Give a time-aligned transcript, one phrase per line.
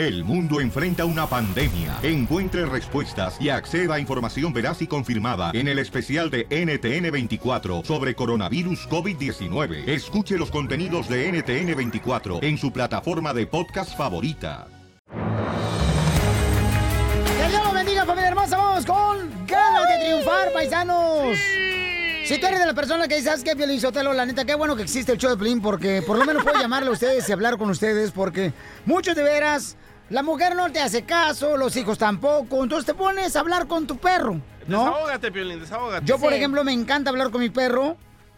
[0.00, 1.98] El mundo enfrenta una pandemia.
[2.02, 8.14] Encuentre respuestas y acceda a información veraz y confirmada en el especial de NTN24 sobre
[8.14, 9.86] coronavirus COVID-19.
[9.86, 14.68] Escuche los contenidos de NTN24 en su plataforma de podcast favorita.
[17.36, 18.56] Que Dios los bendiga, familia hermosa.
[18.56, 21.36] Vamos con ganas de triunfar, paisanos.
[22.30, 24.12] Si tú eres de las personas que dices, ¿sabes qué, Piolín Sotelo?
[24.12, 26.56] La neta, qué bueno que existe el show de Piolín, porque por lo menos puedo
[26.60, 28.52] llamarle a ustedes y hablar con ustedes, porque
[28.86, 29.76] muchos de veras,
[30.10, 33.84] la mujer no te hace caso, los hijos tampoco, entonces te pones a hablar con
[33.88, 34.84] tu perro, ¿no?
[34.84, 36.06] Desahógate, Piolín, desahógate.
[36.06, 37.96] Yo, por ejemplo, me encanta hablar con mi perro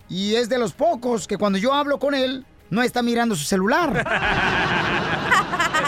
[0.08, 3.44] y es de los pocos que cuando yo hablo con él, no está mirando su
[3.44, 4.06] celular.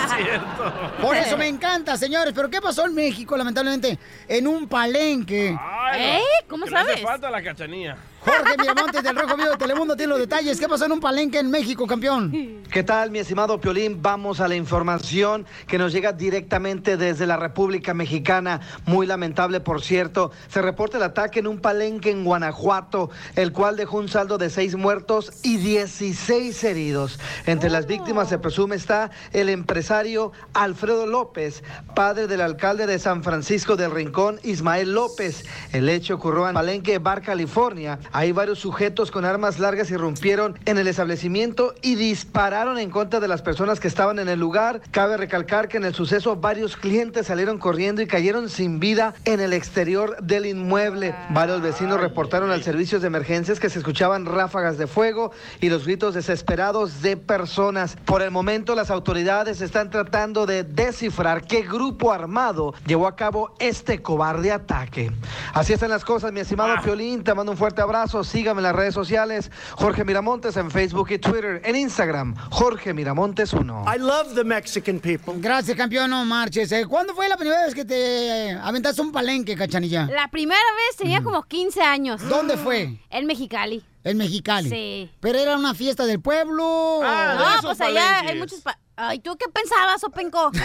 [0.05, 0.73] Es cierto.
[1.01, 2.33] Por eso me encanta, señores.
[2.35, 3.99] Pero ¿qué pasó en México, lamentablemente?
[4.29, 5.57] En un palenque.
[5.61, 6.21] Ay, ¿Eh?
[6.49, 7.03] ¿Cómo que le hace sabes?
[7.03, 7.97] falta la cachanía.
[8.25, 10.59] Jorge Miramontes del Rojo Vivo de Telemundo tiene los detalles.
[10.59, 12.63] ¿Qué pasó en un palenque en México, campeón?
[12.73, 14.01] ¿Qué tal, mi estimado Piolín?
[14.01, 18.61] Vamos a la información que nos llega directamente desde la República Mexicana.
[18.87, 20.33] Muy lamentable, por cierto.
[20.49, 24.49] Se reporta el ataque en un palenque en Guanajuato, el cual dejó un saldo de
[24.49, 27.21] seis muertos y 16 heridos.
[27.45, 31.63] Entre las víctimas se presume está el empresario Alfredo López,
[31.95, 35.45] padre del alcalde de San Francisco del Rincón, Ismael López.
[35.73, 37.99] El hecho ocurrió en Palenque, Bar, California.
[38.15, 43.27] Ahí varios sujetos con armas largas irrumpieron en el establecimiento y dispararon en contra de
[43.27, 44.83] las personas que estaban en el lugar.
[44.93, 49.41] Cabe recalcar que en el suceso varios clientes salieron corriendo y cayeron sin vida en
[49.41, 51.13] el exterior del inmueble.
[51.31, 55.85] Varios vecinos reportaron al servicio de emergencias que se escuchaban ráfagas de fuego y los
[55.85, 57.97] gritos desesperados de personas.
[58.05, 63.57] Por el momento las autoridades están tratando de descifrar qué grupo armado llevó a cabo
[63.59, 65.11] este cobarde ataque.
[65.53, 67.25] Así están las cosas, mi estimado Piolín.
[67.25, 68.04] Te mando un fuerte abrazo.
[68.09, 69.51] Sígame en las redes sociales.
[69.73, 71.61] Jorge Miramontes en Facebook y Twitter.
[71.65, 73.85] En Instagram, Jorge Miramontes 1.
[73.95, 75.35] I love the Mexican people.
[75.39, 76.71] Gracias, campeón, no marches.
[76.73, 80.07] Eh, ¿Cuándo fue la primera vez que te aventaste un palenque, cachanilla?
[80.07, 82.21] La primera vez tenía como 15 años.
[82.29, 82.99] ¿Dónde fue?
[83.11, 83.83] En Mexicali.
[84.05, 84.69] En Mexicali.
[84.69, 85.11] Sí.
[85.21, 87.01] ¿Pero era una fiesta del pueblo?
[87.03, 88.31] Ah, No, esos pues allá palenques.
[88.33, 88.61] hay muchos...
[88.61, 90.53] pa- Ay, ¿tú qué pensabas, Openco?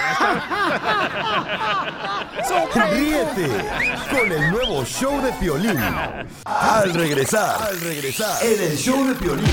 [2.91, 3.47] Ríete
[4.12, 5.79] con el nuevo show de Piolín.
[6.45, 9.50] Al regresar, al regresar, en el show de Piolín.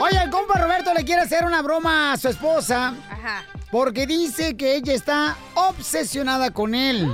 [0.00, 3.44] Oye, el compa Roberto le quiere hacer una broma a su esposa Ajá.
[3.70, 7.08] porque dice que ella está obsesionada con él.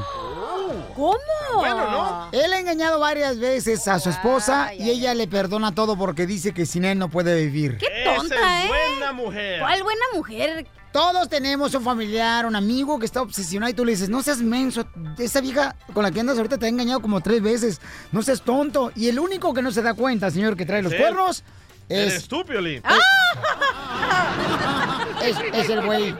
[0.94, 1.18] ¿Cómo?
[1.56, 2.28] Bueno, ¿no?
[2.32, 5.96] Él ha engañado varias veces a su esposa Ay, y ay, ella le perdona todo
[5.98, 7.76] porque dice que sin él no puede vivir.
[7.76, 8.68] Qué Esa tonta, es ¿eh?
[8.68, 9.60] buena mujer.
[9.60, 10.66] ¿Cuál buena mujer?
[10.96, 14.38] Todos tenemos un familiar, un amigo que está obsesionado y tú le dices, no seas
[14.38, 14.86] menso,
[15.18, 18.40] esa vieja con la que andas ahorita te ha engañado como tres veces, no seas
[18.40, 18.92] tonto.
[18.96, 20.98] Y el único que no se da cuenta, señor, que trae los Sí.
[20.98, 21.44] cuernos,
[21.90, 22.82] Eres es, tú, Piolín.
[25.22, 26.16] es, es el güey.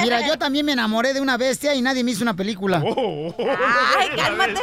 [0.00, 2.82] Mira, yo también me enamoré de una bestia y nadie me hizo una película.
[2.84, 3.34] Oh.
[3.98, 4.60] ¡Ay, cálmate!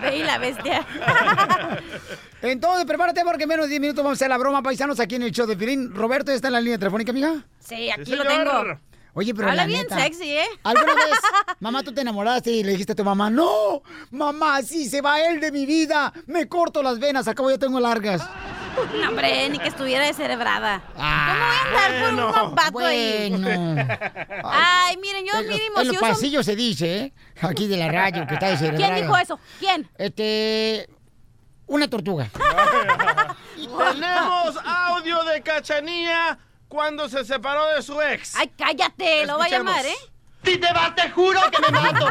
[0.02, 0.86] Ve y la bestia.
[2.42, 5.16] Entonces, prepárate porque en menos de 10 minutos vamos a hacer la broma, paisanos, aquí
[5.16, 5.94] en el show de Pirín.
[5.94, 7.44] Roberto está en la línea telefónica, amiga.
[7.58, 8.78] Sí, aquí Sí, lo tengo.
[9.12, 10.44] Oye, pero Habla la bien neta, sexy, ¿eh?
[10.62, 11.18] ¿Alguna vez,
[11.60, 15.20] mamá, tú te enamoraste y le dijiste a tu mamá, no, mamá, si se va
[15.20, 18.22] él de mi vida, me corto las venas, acabo ya tengo largas?
[19.02, 20.84] No, hombre, ni que estuviera descerebrada.
[20.96, 22.48] Ah, ¿Cómo voy a andar por bueno.
[22.50, 23.30] un vato ahí?
[23.30, 23.86] Bueno.
[24.44, 26.00] Ay, miren, yo En los- mínimo en los si uso...
[26.08, 27.12] pasillos se dice, ¿eh?
[27.42, 28.78] Aquí de la radio, que está desheredada.
[28.94, 29.40] ¿Quién dijo eso?
[29.58, 29.88] ¿Quién?
[29.98, 30.88] Este,
[31.70, 32.28] una tortuga.
[33.54, 36.38] Tenemos audio de Cachanía
[36.68, 38.34] cuando se separó de su ex.
[38.36, 39.96] Ay, cállate, lo va a llamar, ¿eh?
[40.44, 42.08] Si te vas, te juro que me mato.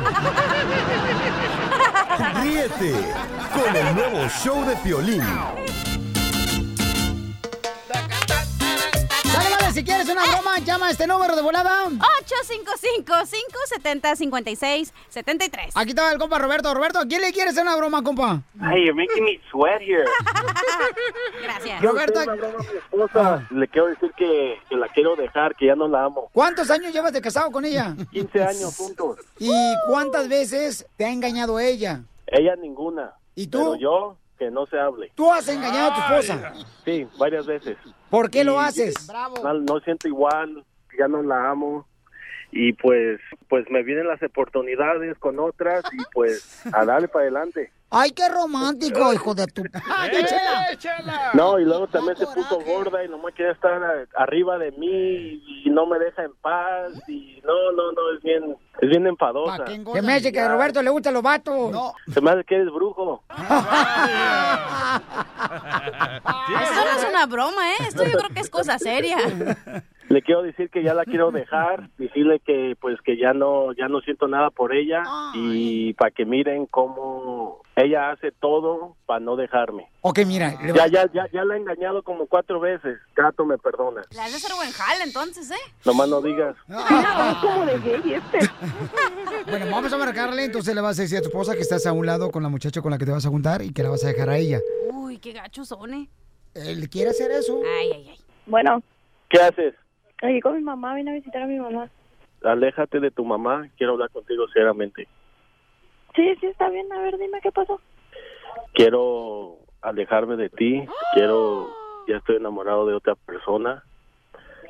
[2.41, 2.93] Ríete
[3.53, 5.23] con el nuevo show de Piolín.
[9.79, 11.85] Si quieres una broma, llama a este número de volada.
[13.05, 15.71] 855-570-5673.
[15.73, 16.73] Aquí está el compa Roberto.
[16.73, 18.41] Roberto, ¿a quién le quieres hacer una broma, compa?
[18.59, 20.03] Hey, you're making me sweat here.
[21.43, 21.81] Gracias.
[21.81, 23.47] Roberto, Quiero hacer una broma a mi esposa.
[23.51, 26.29] Le quiero decir que, que la quiero dejar, que ya no la amo.
[26.33, 27.95] ¿cuántos años llevas de casado con ella?
[28.11, 29.19] 15 años juntos.
[29.37, 29.49] ¿Y
[29.87, 32.01] cuántas veces te ha engañado ella?
[32.27, 33.13] Ella ninguna.
[33.33, 33.59] ¿Y tú?
[33.59, 35.11] Pero yo, que no se hable.
[35.13, 36.53] ¿Tú has engañado a tu esposa?
[36.85, 37.77] Sí, varias veces.
[38.09, 38.95] ¿Por qué lo haces?
[39.43, 40.63] No, no siento igual,
[40.97, 41.85] ya no la amo.
[42.51, 47.71] Y pues, pues me vienen las oportunidades con otras y pues a darle para adelante.
[47.91, 49.63] Ay, qué romántico, hijo de tu...
[49.73, 50.77] ¡Ay, ¡Eh, chela!
[50.77, 51.31] chela!
[51.33, 55.69] No, y luego también se puso gorda y nomás quiere estar arriba de mí y
[55.71, 59.65] no me deja en paz y no, no, no, es bien, es bien enfadosa.
[59.65, 61.71] Se me hace que a Roberto le gustan los vatos.
[61.71, 61.93] No.
[62.13, 63.23] Se me hace que eres brujo.
[66.61, 67.75] Esto no es una broma, ¿eh?
[67.87, 69.17] Esto yo creo que es cosa seria.
[70.09, 73.87] Le quiero decir que ya la quiero dejar, decirle que pues que ya no ya
[73.87, 75.03] no siento nada por ella
[75.33, 79.87] y para que miren cómo ella hace todo para no dejarme.
[80.01, 80.55] Ok, mira.
[80.61, 82.99] le Ya ya ya ya la he engañado como cuatro veces.
[83.15, 84.01] Gato me perdona.
[84.11, 85.73] Le has de hacer buen jale entonces, ¿eh?
[85.85, 86.55] Nomás no digas.
[87.41, 88.39] como de gay este.
[89.49, 91.93] Bueno, vamos a marcarle, entonces le vas a decir a tu esposa que estás a
[91.93, 93.89] un lado con la muchacha con la que te vas a juntar y que la
[93.89, 94.59] vas a dejar a ella.
[94.91, 96.09] Uy, qué gachos son, ¿eh?
[96.53, 97.59] Él quiere hacer eso.
[97.65, 98.19] Ay, ay, ay.
[98.45, 98.83] Bueno,
[99.29, 99.75] ¿Qué haces?
[100.21, 101.89] Aquí con mi mamá, vine a visitar a mi mamá.
[102.43, 103.67] Aléjate de tu mamá.
[103.77, 105.07] Quiero hablar contigo seriamente.
[106.15, 106.91] Sí, sí, está bien.
[106.91, 107.79] A ver, dime qué pasó.
[108.73, 110.85] Quiero alejarme de ti.
[111.13, 111.67] Quiero
[112.07, 113.83] ya estoy enamorado de otra persona.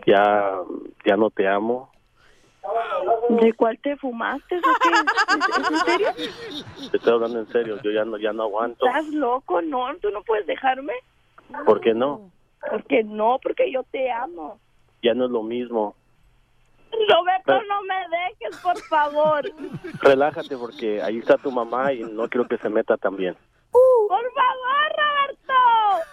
[0.06, 0.57] Ya
[1.06, 1.92] ya no te amo.
[3.30, 4.90] ¿De cuál te fumaste o qué?
[5.38, 6.92] ¿Es, es en serio?
[6.92, 7.80] Te estoy hablando en serio.
[7.81, 8.86] Yo ya no ya no aguanto.
[8.86, 9.62] ¿Estás loco?
[9.62, 10.94] No, tú no puedes dejarme.
[11.66, 12.31] ¿Por qué no?
[12.69, 14.60] Porque no, porque yo te amo.
[15.01, 15.96] Ya no es lo mismo.
[16.92, 19.42] Roberto, Pero- no me dejes, por favor.
[20.01, 23.36] Relájate porque ahí está tu mamá y no quiero que se meta también.
[23.72, 26.06] Por favor, Roberto.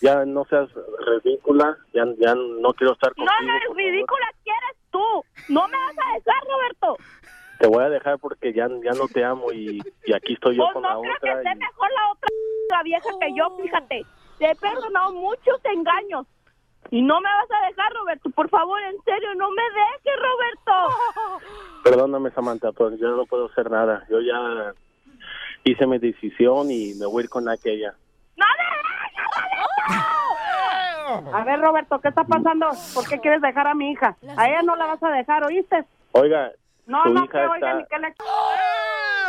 [0.00, 0.68] Ya no seas
[1.22, 1.76] ridícula.
[1.92, 3.52] Ya ya no quiero estar No, contigo.
[3.52, 5.24] no eres ridícula, ¿quieres tú?
[5.48, 6.96] No me vas a dejar, Roberto.
[7.60, 10.64] Te voy a dejar porque ya ya no te amo y, y aquí estoy yo
[10.64, 11.32] Pues con no la creo otra.
[11.34, 12.28] que esté y- mejor la otra
[12.70, 14.06] la vieja que yo, fíjate.
[14.38, 16.26] Te he perdonado muchos engaños.
[16.92, 18.28] Y no me vas a dejar, Roberto.
[18.30, 21.42] Por favor, en serio, no me dejes, Roberto.
[21.84, 24.04] Perdóname, Samantha, pero yo no puedo hacer nada.
[24.10, 24.74] Yo ya
[25.64, 27.94] hice mi decisión y me voy a ir con aquella.
[28.36, 29.24] ¡No me dejes,
[31.16, 31.36] Roberto!
[31.36, 32.68] A ver, Roberto, ¿qué está pasando?
[32.94, 34.14] ¿Por qué quieres dejar a mi hija?
[34.36, 35.84] A ella no la vas a dejar, ¿oíste?
[36.12, 36.52] Oiga,
[36.86, 37.74] No, no, que oiga está...
[37.74, 38.14] ni que le...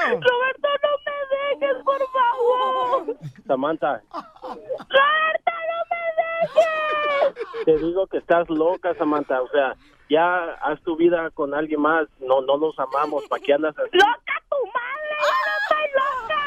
[0.09, 3.17] Roberto, no me dejes, por favor.
[3.47, 7.65] Samantha, Roberto, no me dejes.
[7.65, 9.41] te digo que estás loca, Samantha.
[9.41, 9.75] O sea,
[10.09, 12.07] ya haz tu vida con alguien más.
[12.19, 13.25] No no los amamos.
[13.27, 13.97] ¿Para qué andas así?
[13.97, 15.15] ¡Loca tu madre!
[15.21, 16.43] ¡Yo no estoy loca!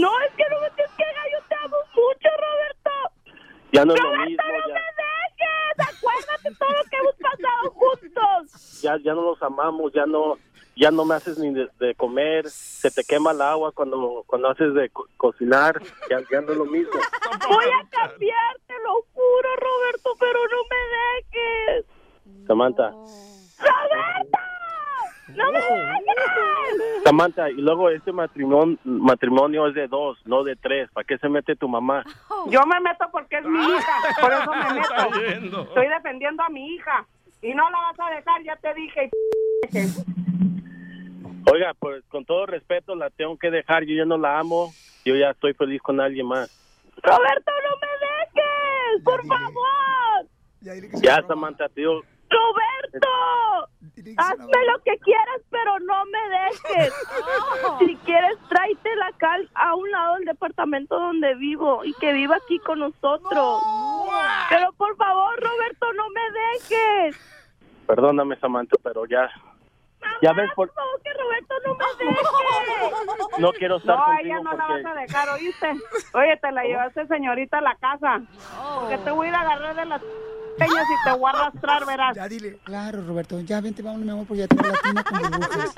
[0.00, 1.04] No, es que no me tienes que.
[1.32, 2.90] Yo te amo mucho, Roberto.
[3.72, 4.44] Ya no es lo ¡Roberto, mismo.
[4.46, 5.98] no Ya, me dejes!
[5.98, 8.80] Acuérdate todo lo que hemos pasado juntos.
[8.82, 9.92] ya, ya no los amamos.
[9.92, 10.38] Ya no
[10.76, 12.48] ya no me haces ni de, de comer.
[12.48, 15.80] Se te quema el agua cuando cuando haces de co- cocinar.
[16.10, 16.92] Ya, ya no es lo mismo.
[17.48, 20.76] Voy a cambiar, te lo juro, Roberto, pero no me
[21.80, 21.86] dejes.
[22.46, 24.38] Samantha, ¡Roberto!
[25.28, 27.02] ¡No me dejes!
[27.04, 30.88] Samantha, y luego este matrimonio, matrimonio es de dos, no de tres.
[30.92, 32.04] ¿Para qué se mete tu mamá?
[32.48, 34.74] Yo me meto porque es mi hija, por eso me
[35.40, 35.62] meto.
[35.62, 37.06] Estoy defendiendo a mi hija.
[37.42, 39.10] Y no la vas a dejar, ya te dije.
[41.56, 43.84] Oiga, pues con todo respeto la tengo que dejar.
[43.84, 44.74] Yo ya no la amo.
[45.06, 46.50] Yo ya estoy feliz con alguien más.
[47.02, 50.26] Roberto, no me dejes, por favor.
[51.00, 52.02] Ya, Samantha, tío.
[52.28, 53.08] Roberto,
[54.18, 56.92] hazme lo que quieras, pero no me dejes.
[57.78, 62.58] Si quieres, tráetela acá a un lado del departamento donde vivo y que viva aquí
[62.58, 63.62] con nosotros.
[64.50, 67.16] Pero por favor, Roberto, no me dejes.
[67.86, 69.30] Perdóname, Samantha, pero ya.
[70.22, 73.40] Ya ves, por, Por favor, que Roberto no me deje.
[73.42, 75.72] no quiero estar No, a contigo ella no la vas a dejar, ¿oíste?
[76.14, 78.20] Oye, te la llevaste, señorita, a la casa.
[78.80, 80.02] Porque te voy a ir a agarrar de las
[80.58, 82.16] peñas y te voy a arrastrar, verás.
[82.16, 82.58] Ya dile.
[82.64, 83.40] Claro, Roberto.
[83.40, 85.76] Ya vente, vámonos, mi amor, porque ya tengo la tina con burbujas.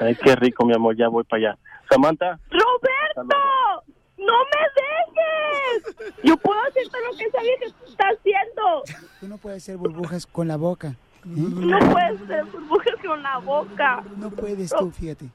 [0.00, 1.58] Ay, qué rico, mi amor, ya voy para allá.
[1.90, 3.84] Samantha, ¡Roberto!
[4.16, 6.16] ¡No me dejes!
[6.22, 8.82] Yo puedo hacerte lo que esa vieja está haciendo.
[9.20, 10.94] Tú no puedes hacer burbujas con la boca.
[11.24, 11.30] ¿Eh?
[11.34, 14.02] No puedes hacer burbujas con la boca.
[14.16, 15.28] No puedes tú, fíjate.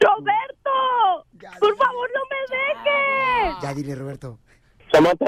[0.00, 0.70] ¡Roberto!
[1.60, 3.62] ¡Por favor, no me dejes!
[3.62, 4.38] Ya dile, Roberto.
[4.92, 5.26] Samantha,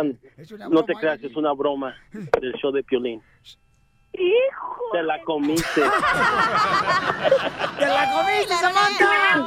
[0.70, 3.22] no te creas, es una broma del show de Piolín.
[4.12, 4.82] ¡Hijo!
[4.92, 5.80] Te la comiste.
[7.78, 9.46] ¡Te la comiste, Samantha!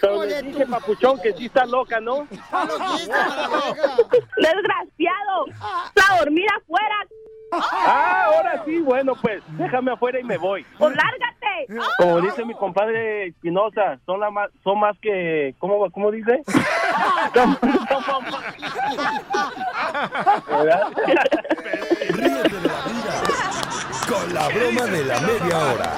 [0.00, 0.70] Pero ¡Hijo le dije, tu...
[0.70, 2.26] papuchón, que sí está loca, ¿no?
[2.30, 3.96] ¡Está loquísima la vieja!
[4.36, 5.46] ¡Desgraciado!
[5.60, 7.06] ¡A dormir afuera!
[7.52, 10.64] Ah, ahora sí, bueno, pues déjame afuera y me voy.
[10.78, 11.66] ¡O lárgate!
[11.98, 15.54] Como dice mi compadre Espinosa, son, la más, son más que...
[15.58, 16.42] ¿Cómo, cómo dice?
[22.08, 23.22] Ríete de la vida
[24.08, 25.96] con la broma de la media hora.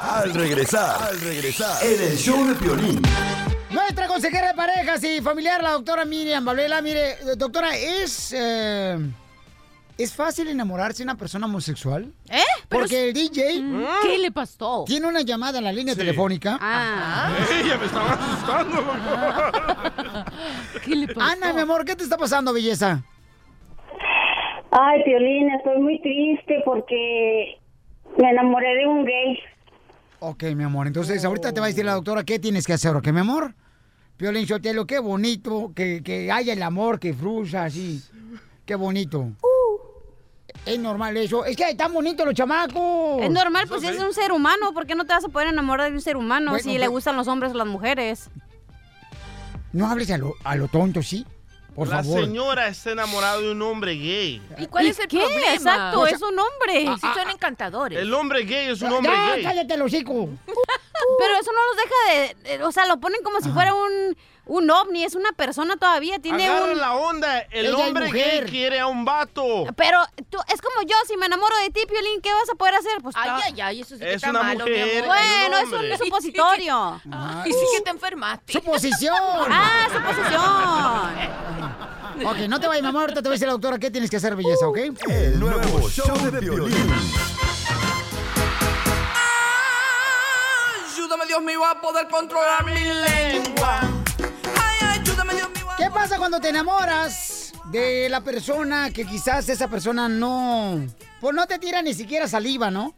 [0.00, 3.02] Al regresar, al regresar, en el show de Piolín.
[3.70, 6.82] Nuestra consejera de parejas y familiar, la doctora Miriam Valvela.
[6.82, 8.98] Mire, doctora, ¿es, eh,
[9.98, 12.12] ¿es fácil enamorarse de una persona homosexual?
[12.28, 12.40] ¿Eh?
[12.68, 13.62] Pero Porque el DJ
[14.02, 14.84] ¿Qué le pasó?
[14.86, 16.58] tiene una llamada en la línea telefónica.
[16.60, 18.84] Ah, Ella me estaba asustando.
[20.84, 21.20] ¿qué le pasó?
[21.20, 23.02] Ana, mi amor, ¿qué te está pasando, belleza?
[24.70, 27.58] Ay, Piolín, estoy muy triste porque
[28.18, 29.38] me enamoré de un gay.
[30.20, 30.86] Ok, mi amor.
[30.86, 33.54] Entonces, ahorita te va a decir la doctora qué tienes que hacer, ¿ok, mi amor?
[34.16, 38.00] Piolín Sotelo, qué bonito que, que haya el amor que fluya así.
[38.64, 39.32] Qué bonito.
[40.64, 41.44] Es normal eso.
[41.44, 43.20] Es que están bonitos los chamacos.
[43.22, 45.48] Es normal, pues si es un ser humano, ¿por qué no te vas a poder
[45.48, 48.30] enamorar de un ser humano Bueno, si le pero- gustan los hombres o las mujeres?
[49.72, 51.26] No hables a lo, a lo tonto, ¿sí?
[51.74, 52.20] Por la favor.
[52.24, 54.42] señora está enamorada de un hombre gay.
[54.58, 55.18] ¿Y cuál ¿Y es el qué?
[55.18, 55.54] problema?
[55.54, 56.94] Exacto, O sea- es un hombre.
[57.00, 57.98] Sí, son encantadores.
[57.98, 59.42] El hombre gay es un hombre Ya, gay.
[59.42, 60.28] cállate el hocico.
[61.18, 61.96] Pero eso no los deja
[62.48, 65.76] de, de- O sea, lo ponen como si fuera un, un ovni, es una persona
[65.76, 66.78] todavía, tiene Agarra un...
[66.78, 67.38] la onda.
[67.50, 69.64] El hombre gay quiere a un vato.
[69.76, 69.98] Pero
[70.30, 72.92] tú, es como yo, si me enamoro de ti, Piolín, ¿qué vas a poder hacer?
[73.02, 75.04] Pues Ay, ay, ay, eso sí que Es está una malo, mujer.
[75.06, 77.00] Bueno, un es un supositorio.
[77.10, 78.52] Ay, sí que te enfermaste.
[78.52, 79.14] ¡Suposición!
[79.50, 80.42] Ah, suposición.
[82.26, 83.02] Ok, no te vayas, mi amor.
[83.02, 84.78] Ahorita te va a decir la doctora qué tienes que hacer, belleza, ¿ok?
[85.08, 86.92] El nuevo show de Piolín.
[91.12, 93.80] Ayúdame, Dios mío, a poder controlar mi lengua.
[94.58, 95.70] Ay, ayúdame, Dios mío.
[95.70, 100.80] a- ¿Qué pasa cuando te enamoras de la persona que quizás esa persona no...
[101.20, 102.94] Pues no te tira ni siquiera saliva, ¿no?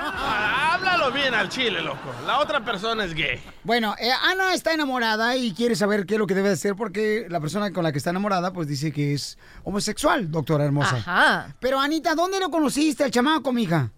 [0.00, 2.14] Ah, Háblalo bien al chile, loco.
[2.24, 3.40] La otra persona es gay.
[3.64, 7.26] Bueno, eh, Ana está enamorada y quiere saber qué es lo que debe hacer porque
[7.28, 10.94] la persona con la que está enamorada pues dice que es homosexual, doctora hermosa.
[10.98, 11.56] Ajá.
[11.58, 13.90] Pero Anita, ¿dónde lo conociste al chamaco, mija?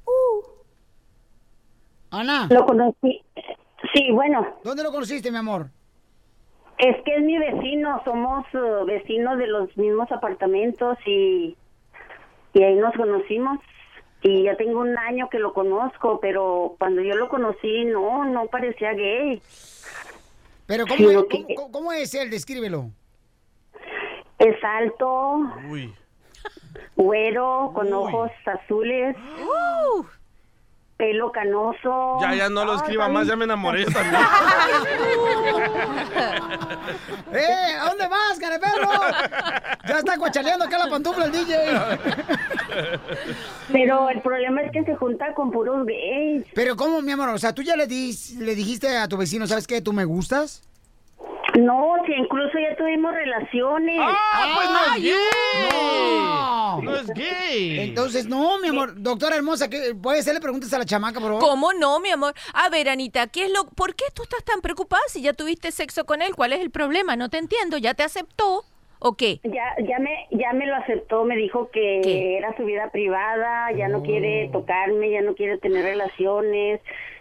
[2.10, 3.22] Ana, Lo conocí.
[3.94, 5.68] Sí, bueno, ¿dónde lo conociste, mi amor?
[6.78, 11.54] es que es mi vecino, somos eh, vecinos de los mismos apartamentos y,
[12.54, 13.58] y ahí nos conocimos.
[14.22, 18.46] Y ya tengo un año que lo conozco, pero cuando yo lo conocí, no, no
[18.46, 19.42] parecía gay.
[20.66, 22.30] Pero ¿cómo, Sí, es, que- cómo- es él?
[22.30, 22.86] Descríbelo.
[24.38, 25.38] Es alto,
[25.70, 25.94] Uy.
[26.96, 29.16] güero, con ojos azules,
[31.00, 32.18] pelo canoso.
[32.20, 34.20] Ya, ya no lo escriba más, ya me enamoré también.
[37.32, 37.74] ¡Eh!
[37.80, 38.90] ¿A dónde vas, careperro?
[39.88, 41.56] Ya está guachaleando acá la pantufla el DJ.
[43.72, 46.44] Pero el problema es que se junta con puros gays.
[46.54, 47.30] Pero ¿cómo, mi amor?
[47.30, 49.80] O sea, ¿tú ya le, dis- le dijiste a tu vecino, ¿sabes qué?
[49.80, 50.62] ¿Tú me gustas?
[51.58, 53.98] No, si incluso ya tuvimos relaciones.
[54.00, 55.70] ¡Ah, pues no es gay!
[55.72, 56.82] ¡No!
[56.82, 57.80] No es gay.
[57.80, 58.92] Entonces, no, mi amor.
[59.02, 59.68] Doctora hermosa.
[60.00, 60.34] ¿puede ser?
[60.34, 61.42] Le preguntas a la chamaca, por favor.
[61.42, 62.34] ¿Cómo no, mi amor?
[62.54, 65.72] A ver, Anita, ¿qué es lo, ¿por qué tú estás tan preocupada si ya tuviste
[65.72, 66.34] sexo con él?
[66.34, 67.16] ¿Cuál es el problema?
[67.16, 67.78] No te entiendo.
[67.78, 68.64] ¿Ya te aceptó
[69.00, 69.40] o qué?
[69.44, 72.36] Ya, ya me, ya me lo aceptó, me dijo que ¿Qué?
[72.36, 76.80] era su vida privada, ya no quiere tocarme, ya no quiere tener relaciones,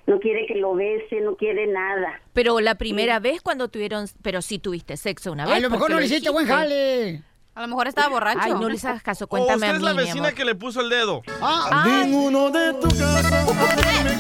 [0.09, 2.19] no quiere que lo bese, no quiere nada.
[2.33, 5.55] Pero la primera vez cuando tuvieron, pero sí tuviste sexo una vez.
[5.55, 7.21] A lo mejor no le lo hiciste buen jale.
[7.53, 8.39] A lo mejor estaba borracho.
[8.41, 10.81] Ay, no les hagas caso, O cuéntame usted a es la vecina que le puso
[10.81, 11.21] el dedo.
[11.41, 13.45] Ah, Ninguno de tu casa
[14.03, 14.11] me.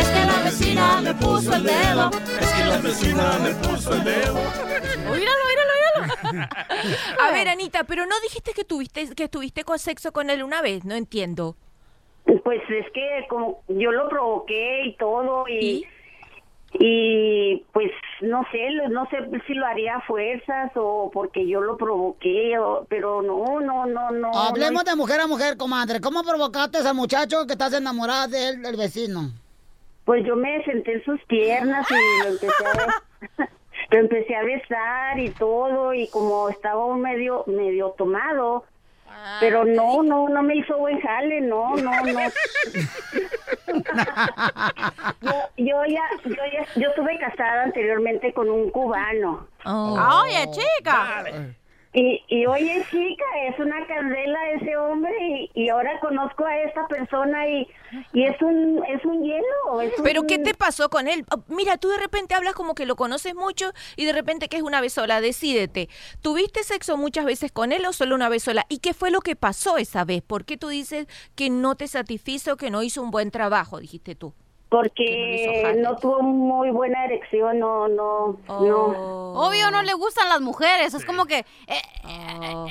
[0.00, 2.10] Es que la vecina le puso el dedo.
[2.40, 4.34] Es que la vecina le puso el dedo.
[5.14, 5.72] Míralo, míralo,
[6.28, 6.48] míralo.
[7.22, 10.60] A ver, Anita, pero no dijiste que tuviste que tuviste con sexo con él una
[10.60, 11.56] vez, no entiendo.
[12.48, 15.86] Pues es que como yo lo provoqué y todo y ¿Y?
[16.80, 17.90] y pues
[18.22, 22.86] no sé, no sé si lo haría a fuerzas o porque yo lo provoqué, o-
[22.88, 24.32] pero no, no, no, no.
[24.32, 24.90] Hablemos no.
[24.90, 26.00] de mujer a mujer, comadre.
[26.00, 29.30] ¿Cómo provocaste al muchacho que estás enamorada de él, del vecino?
[30.06, 33.48] Pues yo me senté en sus piernas y lo empecé a,
[33.90, 38.64] lo empecé a besar y todo y como estaba un medio medio tomado,
[39.40, 42.20] pero no, no, no me hizo buen jale, no, no, no.
[45.22, 49.46] yo, yo ya, yo ya, yo estuve casada anteriormente con un cubano.
[49.64, 50.22] Oh.
[50.22, 51.24] Oye, chica.
[51.98, 57.48] Y, y oye, chica, es una candela ese hombre y, ahora conozco a esta persona
[57.48, 57.66] y,
[58.12, 59.92] y es un es un hielo.
[60.04, 61.24] Pero ¿qué te pasó con él?
[61.32, 64.58] Oh, Mira, tú de repente hablas como que lo conoces mucho y de repente que
[64.58, 65.20] es una vez sola.
[65.20, 65.88] Decídete.
[66.22, 68.64] ¿Tuviste sexo muchas veces con él o solo una vez sola?
[68.68, 70.22] ¿Y qué fue lo que pasó esa vez?
[70.22, 74.14] ¿Por qué tú dices que no te satisfizo, que no hizo un buen trabajo, dijiste
[74.14, 74.34] tú?
[74.70, 78.76] No porque no tuvo muy buena erección, no, no, no.
[78.76, 79.46] Oh.
[79.48, 81.38] Obvio no le gustan las mujeres, es como que...
[81.38, 82.66] eh, eh, Oh.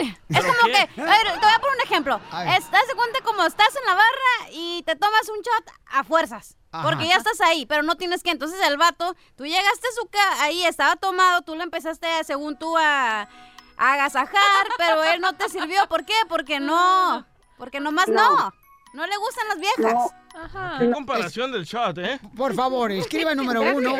[0.00, 0.76] eh, es como que...
[1.00, 2.20] A ver, te voy a poner un ejemplo.
[2.58, 6.56] Estás de cuenta como estás en la barra y te tomas un shot a fuerzas.
[6.72, 6.84] Ajá.
[6.88, 8.30] Porque ya estás ahí, pero no tienes que.
[8.30, 12.58] Entonces el vato, tú llegaste a su casa, ahí estaba tomado, tú lo empezaste, según
[12.58, 13.22] tú, a,
[13.76, 15.88] a agasajar, pero él no te sirvió.
[15.88, 16.14] ¿Por qué?
[16.28, 17.26] Porque no.
[17.56, 18.36] Porque nomás no.
[18.36, 18.52] No.
[18.92, 19.94] No, le gustan las viejas.
[19.94, 20.10] No,
[20.78, 22.20] Qué comparación del shot, ¿eh?
[22.36, 23.94] Por favor, escriba número uno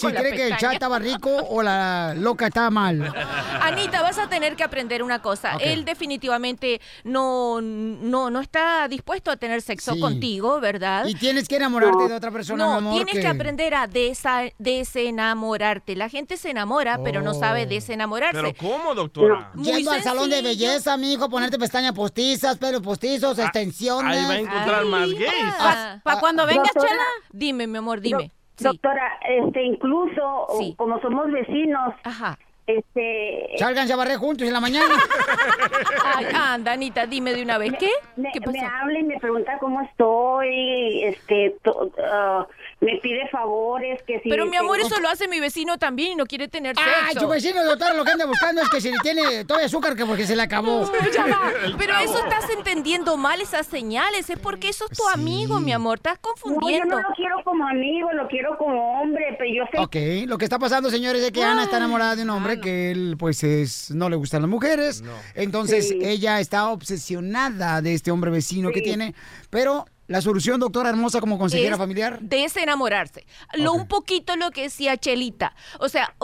[0.00, 3.12] si cree que el chat estaba rico o la loca estaba mal.
[3.60, 5.56] Anita, vas a tener que aprender una cosa.
[5.60, 10.00] Él definitivamente no, no, no está dispuesto a tener sexo Sí.
[10.00, 11.04] contigo, ¿verdad?
[11.06, 12.94] Y tienes que enamorarte de otra persona, No, mi amor.
[13.04, 13.28] tienes que...
[13.28, 15.96] aprender a desa- desenamorarte.
[15.96, 17.68] La gente se enamora, pero no sabe Oh.
[17.68, 18.40] desenamorarse.
[18.40, 19.50] ¿Pero cómo, doctora?
[19.54, 24.16] Muy Yendo al salón de belleza, mi hijo, ponerte pestañas postizas, pelos postizos, extensiones.
[24.16, 25.54] Ahí va a encontrar más gays.
[25.74, 26.88] Ah, Para cuando vengas, Doctora.
[26.90, 27.04] Chela.
[27.32, 28.30] Dime, mi amor, dime.
[28.56, 28.64] Sí.
[28.64, 30.74] Doctora, este, incluso Sí.
[30.76, 32.38] como somos vecinos, Ajá.
[32.66, 34.94] este, Sálganse a barrer juntos en la mañana.
[36.16, 37.72] Ay, anda, Anita, dime de una vez.
[37.78, 37.90] ¿Qué?
[38.16, 38.52] me, ¿Qué pasó?
[38.52, 42.46] me habla y me pregunta cómo estoy, este, to- ah,
[42.82, 46.12] me pide favores, que si Pero mi amor, tengo- eso lo hace mi vecino también
[46.12, 46.90] y no quiere tener sexo.
[47.06, 49.94] Ay, su vecino, doctor, lo que anda buscando es que si le tiene todavía azúcar
[49.96, 50.90] que porque se le acabó.
[51.14, 55.60] Ya va, Pero eso estás entendiendo mal esas señales, es porque eso es tu amigo,
[55.60, 56.96] mi amor, estás No, yo confundiendo.
[56.96, 60.44] no lo quiero como amigo, lo quiero como hombre, pero yo sé Ok, lo que
[60.44, 63.90] está pasando, señores, es que Ana está enamorada de un hombre que él, pues, es,
[63.92, 65.04] no le gustan las mujeres.
[65.34, 65.98] Entonces, Sí.
[66.02, 69.14] ella está obsesionada de este hombre vecino que tiene.
[69.50, 72.18] Pero, la solución, doctora hermosa, como consejera es familiar.
[72.20, 73.24] Desenamorarse.
[73.54, 75.54] Lo un poquito lo que decía Chelita.
[75.80, 76.14] O sea,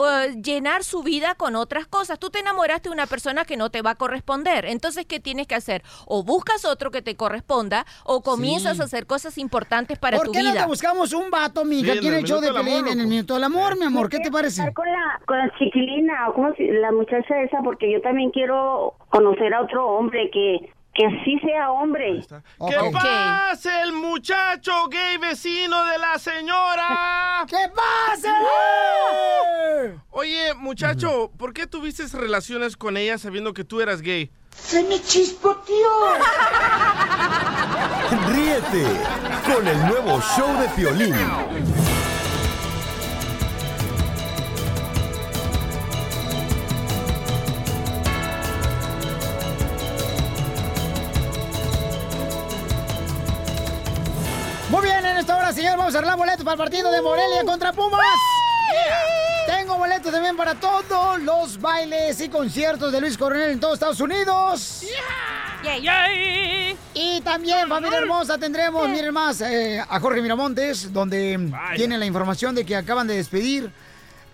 [0.41, 2.19] llenar su vida con otras cosas.
[2.19, 4.65] Tú te enamoraste de una persona que no te va a corresponder.
[4.65, 5.83] Entonces, ¿qué tienes que hacer?
[6.05, 8.81] O buscas otro que te corresponda o comienzas Sí.
[8.81, 10.61] a hacer cosas importantes para ¿Por tu qué no vida.
[10.61, 13.09] te buscamos un vato, mija, Sí, en el show de Pelín, en el loco.
[13.09, 14.09] Minuto del Amor, mi amor?
[14.09, 14.61] ¿Qué te parece?
[14.61, 18.29] estar con la, con la chiquilina o como si, la muchacha esa, porque yo también
[18.31, 22.19] quiero conocer a otro hombre que, que sí sea hombre.
[22.27, 27.45] ¿Qué pasa el muchacho gay vecino de la señora?
[27.47, 28.35] ¿Qué pasa?
[30.09, 34.29] Oye, muchacho, ¿por qué tuviste relaciones con ella sabiendo que tú eras gay?
[34.49, 36.15] ¡Se me chispoteó!
[38.27, 38.83] Ríete
[39.45, 41.15] con el nuevo show de Piolín.
[55.89, 57.99] Vamos a arreglar boletos para el partido de Morelia contra Pumas.
[59.47, 63.99] Tengo boletos también para todos los bailes y conciertos de Luis Coronel en todos Estados
[63.99, 64.83] Unidos.
[66.93, 72.53] Y también, familia hermosa, tendremos, miren más, eh, a Jorge Miramontes, donde tiene la información
[72.53, 73.71] de que acaban de despedir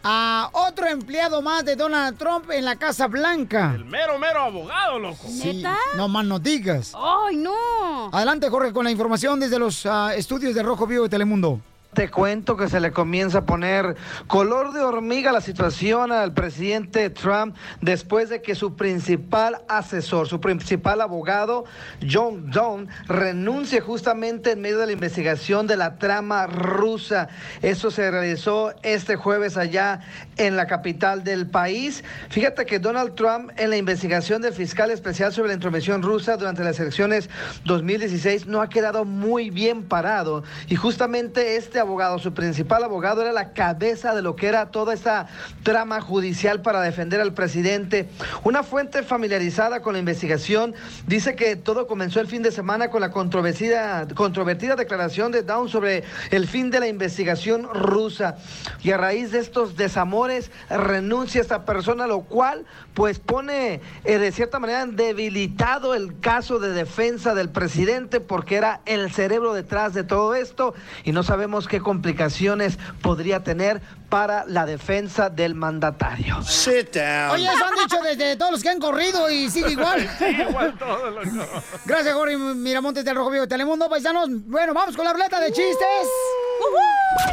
[0.07, 3.73] a otro empleado más de Donald Trump en la Casa Blanca.
[3.73, 5.27] El mero, mero abogado, loco.
[5.27, 5.63] Sí,
[5.97, 6.93] no más no digas.
[6.95, 8.09] ¡Ay, no!
[8.11, 11.59] Adelante, Jorge, con la información desde los ah, estudios de Rojo Vivo de Telemundo.
[11.95, 13.95] Te cuento que se le comienza a poner
[14.27, 20.41] color de hormiga la situación al presidente Trump después de que su principal asesor, su
[20.41, 21.63] principal abogado,
[22.05, 27.29] John Donne, renuncie justamente en medio de la investigación de la trama rusa.
[27.61, 30.01] Eso se realizó este jueves allá
[30.35, 32.03] en la capital del país.
[32.27, 36.61] Fíjate que Donald Trump en la investigación del fiscal especial sobre la intervención rusa durante
[36.61, 37.29] las elecciones
[37.63, 43.31] 2016 no ha quedado muy bien parado y justamente este abogado, su principal abogado, era
[43.31, 45.27] la cabeza de lo que era toda esta
[45.63, 48.09] trama judicial para defender al presidente.
[48.43, 50.75] Una fuente familiarizada con la investigación
[51.07, 55.69] dice que todo comenzó el fin de semana con la controvertida, controvertida declaración de Down
[55.69, 58.37] sobre el fin de la investigación rusa.
[58.83, 64.31] Y a raíz de estos desamores renuncia esta persona, lo cual pues pone eh, de
[64.31, 70.03] cierta manera debilitado el caso de defensa del presidente porque era el cerebro detrás de
[70.03, 76.37] todo esto y no sabemos qué complicaciones podría tener para la defensa del mandatario.
[76.37, 80.07] Oye, eso han dicho desde todos los que han corrido y sigue igual.
[80.49, 81.47] Igual todo, loco.
[81.85, 84.29] Gracias, Jorge Miramontes del Rojo Vivo de Telemundo, paisanos.
[84.45, 86.07] Bueno, vamos con la ruleta de chistes.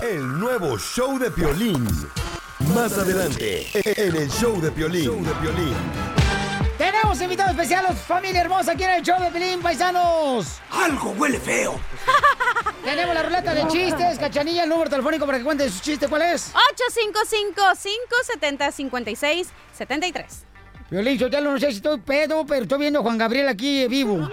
[0.02, 1.87] El nuevo show de Piolín.
[2.74, 5.05] Más adelante, en el show de Piolín.
[5.05, 6.02] Show de Piolín.
[6.79, 10.61] Tenemos invitados especiales, familia hermosa, aquí en el show de Pelín, paisanos.
[10.71, 11.79] Algo huele feo.
[12.85, 16.23] Tenemos la ruleta de chistes, cachanilla, el número telefónico para que cuente su chiste, ¿cuál
[16.23, 16.53] es?
[18.59, 20.25] 855-570-5673.
[20.91, 23.87] Violín, yo ya no sé si estoy pedo, pero estoy viendo a Juan Gabriel aquí
[23.87, 24.19] vivo.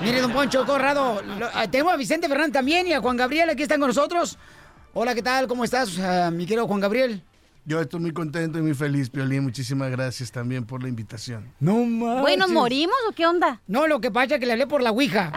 [0.00, 1.22] Mire, don Poncho Corrado,
[1.54, 4.36] ah, tengo a Vicente Fernández también y a Juan Gabriel, aquí están con nosotros.
[4.94, 5.46] Hola, ¿qué tal?
[5.46, 7.22] ¿Cómo estás, ah, mi querido Juan Gabriel?
[7.68, 9.42] Yo estoy muy contento y muy feliz, Piolín.
[9.42, 11.52] Muchísimas gracias también por la invitación.
[11.60, 12.24] No más.
[12.38, 13.60] ¿nos morimos o qué onda?
[13.66, 15.30] No, lo que pasa es que le hablé por la Ouija.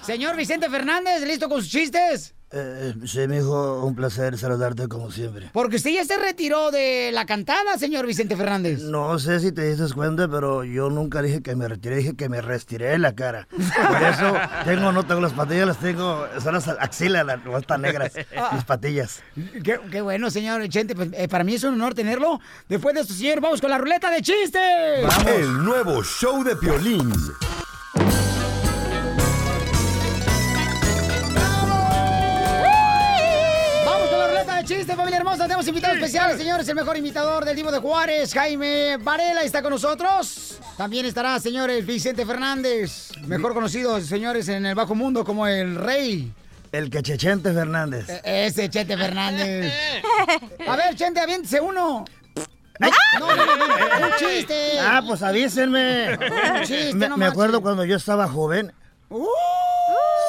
[0.00, 2.34] Señor Vicente Fernández, ¿listo con sus chistes?
[2.50, 5.50] Eh, sí, mijo, un placer saludarte como siempre.
[5.52, 8.80] Porque usted ya se retiró de la cantada, señor Vicente Fernández.
[8.80, 12.30] No sé si te diste cuenta, pero yo nunca dije que me retiré, dije que
[12.30, 13.48] me restiré la cara.
[13.50, 14.34] Por eso
[14.64, 18.12] tengo, no tengo las patillas, las tengo, son las axilas, las no están negras,
[18.52, 19.22] mis patillas.
[19.62, 20.94] Qué, qué bueno, señor Chente.
[20.94, 22.40] Pues, eh, para mí es un honor tenerlo.
[22.66, 24.62] Después de esto, señor, vamos con la ruleta de chistes.
[25.26, 27.12] El nuevo show de Piolín.
[34.68, 35.44] Chistes, familia hermosa.
[35.44, 36.68] Tenemos invitados especiales, señores.
[36.68, 40.58] El mejor imitador del Divo de Juárez, Jaime Varela, está con nosotros.
[40.76, 46.30] También estará, señores, Vicente Fernández, mejor conocido, señores, en el bajo mundo como el rey.
[46.70, 48.10] El que Chechente Fernández.
[48.10, 49.72] E- Ese Chente Fernández.
[50.68, 52.04] A ver, Chente, aviéntese uno.
[52.78, 52.88] No,
[53.20, 54.78] no, no, un chiste.
[54.78, 56.10] Ah, pues avísenme.
[56.12, 58.72] Un chiste, me, no me acuerdo cuando yo estaba joven.
[59.08, 59.26] Uh.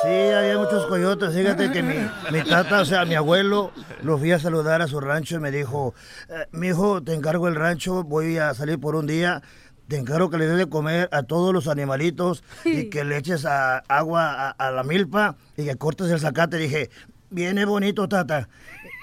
[0.04, 1.34] Sí, había muchos coyotes.
[1.34, 1.96] Fíjate que mi,
[2.32, 5.52] mi tata, o sea, mi abuelo, lo fui a saludar a su rancho y me
[5.52, 5.94] dijo,
[6.30, 9.42] eh, mi hijo, te encargo el rancho, voy a salir por un día.
[9.88, 13.46] Te encargo que le des de comer a todos los animalitos y que le eches
[13.46, 16.58] a- agua a, a la milpa y que cortes el zacate.
[16.58, 16.90] Dije,
[17.32, 18.48] viene bonito, tata.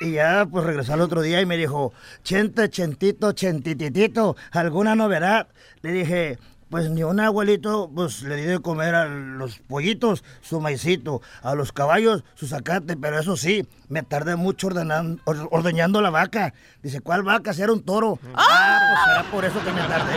[0.01, 5.49] Y ya, pues regresó al otro día y me dijo, chente, chentito, chentititito, ¿alguna novedad?
[5.83, 6.39] Le dije,
[6.71, 11.55] pues ni un abuelito, pues le di de comer a los pollitos su maicito, a
[11.55, 16.55] los caballos su zacate, pero eso sí, me tardé mucho ordenan- or- ordeñando la vaca.
[16.83, 17.53] Dice, ¿cuál vaca?
[17.53, 18.19] Si era un toro.
[18.35, 20.13] Ah, pues será por eso que me tardé.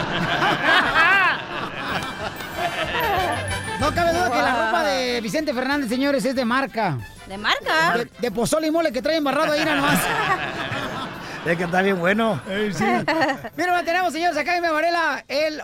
[3.79, 6.97] No cabe duda que la ropa de Vicente Fernández, señores, es de marca.
[7.27, 7.97] ¿De marca?
[7.97, 9.99] De, de pozole y mole que trae embarrado ahí nomás.
[11.45, 12.39] Es que está bien bueno.
[13.55, 15.62] Mira, tenemos, señores, acá Jaime Varela, el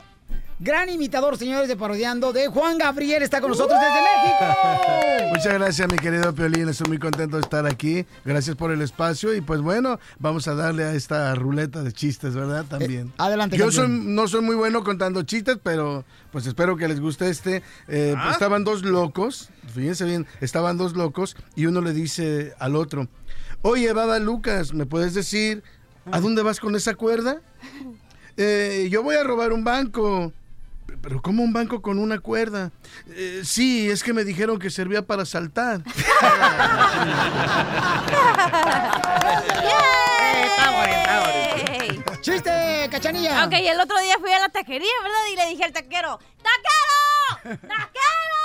[0.59, 5.29] gran imitador, señores, de Parodiando, de Juan Gabriel, está con nosotros desde México.
[5.35, 6.69] Muchas gracias, mi querido Piolín.
[6.69, 8.05] Estoy muy contento de estar aquí.
[8.23, 9.35] Gracias por el espacio.
[9.35, 12.65] Y pues bueno, vamos a darle a esta ruleta de chistes, ¿verdad?
[12.69, 13.11] También.
[13.17, 17.29] adelante, Yo soy, no soy muy bueno contando chistes, pero pues espero que les guste
[17.29, 17.61] este.
[17.87, 18.31] Eh, Ah.
[18.31, 23.07] Estaban dos locos, fíjense bien, estaban dos locos y uno le dice al otro,
[23.61, 25.63] oye, Baba Lucas, ¿me puedes decir
[26.11, 27.41] a dónde vas con esa cuerda?
[28.37, 30.31] "Eh, yo voy a robar un banco.
[31.05, 32.71] Pero ¿cómo un banco con una cuerda?
[33.09, 35.81] "Eh, sí, es que me dijeron que servía para saltar.
[42.21, 43.45] ¡Chiste, cachanilla!
[43.45, 45.25] Ok, el otro día fui a la taquería, ¿verdad?
[45.31, 47.59] Y le dije al taquero, ¡Taquero!
[47.67, 48.41] ¡Taquero!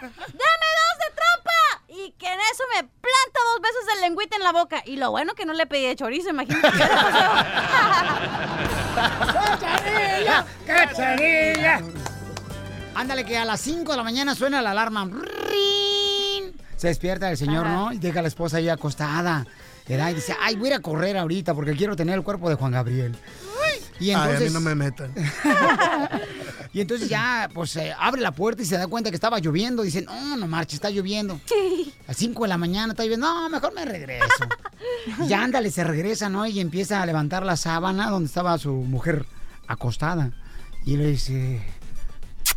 [0.00, 1.84] ¡Dame dos de trompa!
[1.88, 4.82] Y que en eso me planta veces el lengüita en la boca.
[4.84, 6.70] Y lo bueno que no le pedí de chorizo, imagínate.
[6.76, 7.28] qué le pasó.
[9.60, 10.46] ¡Cachanilla!
[10.66, 11.80] ¡Cachanilla!
[12.94, 15.04] Ándale, que a las 5 de la mañana suena la alarma.
[15.04, 16.52] ¡Rin!
[16.76, 17.74] Se despierta el señor, Ajá.
[17.74, 17.92] ¿no?
[17.92, 19.46] Y deja a la esposa ahí acostada.
[19.88, 22.56] Y dice, ay, voy a ir a correr ahorita porque quiero tener el cuerpo de
[22.56, 23.16] Juan Gabriel.
[24.00, 25.12] Y Ay, a entonces, mí no me metan.
[26.72, 29.82] y entonces ya, pues, eh, abre la puerta y se da cuenta que estaba lloviendo.
[29.82, 31.40] Dice, no, no marche, está lloviendo.
[32.06, 33.26] A 5 de la mañana está lloviendo.
[33.26, 34.24] No, mejor me regreso.
[35.20, 36.46] Y ya ándale, se regresa, ¿no?
[36.46, 39.26] Y empieza a levantar la sábana donde estaba su mujer
[39.66, 40.30] acostada.
[40.84, 41.60] Y le dice,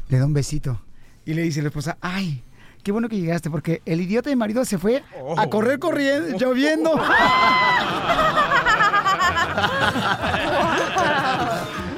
[0.09, 0.79] le da un besito.
[1.25, 2.43] Y le dice la esposa, ay,
[2.83, 5.03] qué bueno que llegaste porque el idiota de mi marido se fue
[5.37, 6.93] a correr corriendo, lloviendo.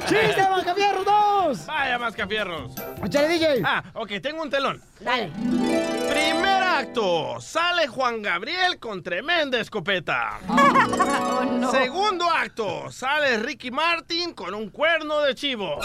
[0.06, 1.66] ¡Chiste, Macafierro 2!
[1.66, 2.72] Vaya, Mascafierros.
[3.04, 3.62] ¡Échale, DJ!
[3.64, 4.82] Ah, ok, tengo un telón.
[5.00, 5.30] Dale.
[6.08, 7.40] Primer acto.
[7.40, 10.38] Sale Juan Gabriel con tremenda escopeta.
[11.66, 12.90] Oh, Segundo acto.
[12.90, 15.78] Sale Ricky Martin con un cuerno de chivo.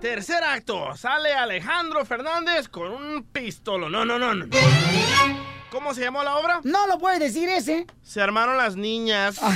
[0.00, 0.94] Tercer acto.
[0.96, 3.88] Sale Alejandro Fernández con un pistolo.
[3.88, 4.34] No, no, no.
[4.34, 4.46] no.
[5.74, 6.60] ¿Cómo se llamó la obra?
[6.62, 7.84] No lo puedes decir ese.
[8.04, 9.40] Se armaron las niñas.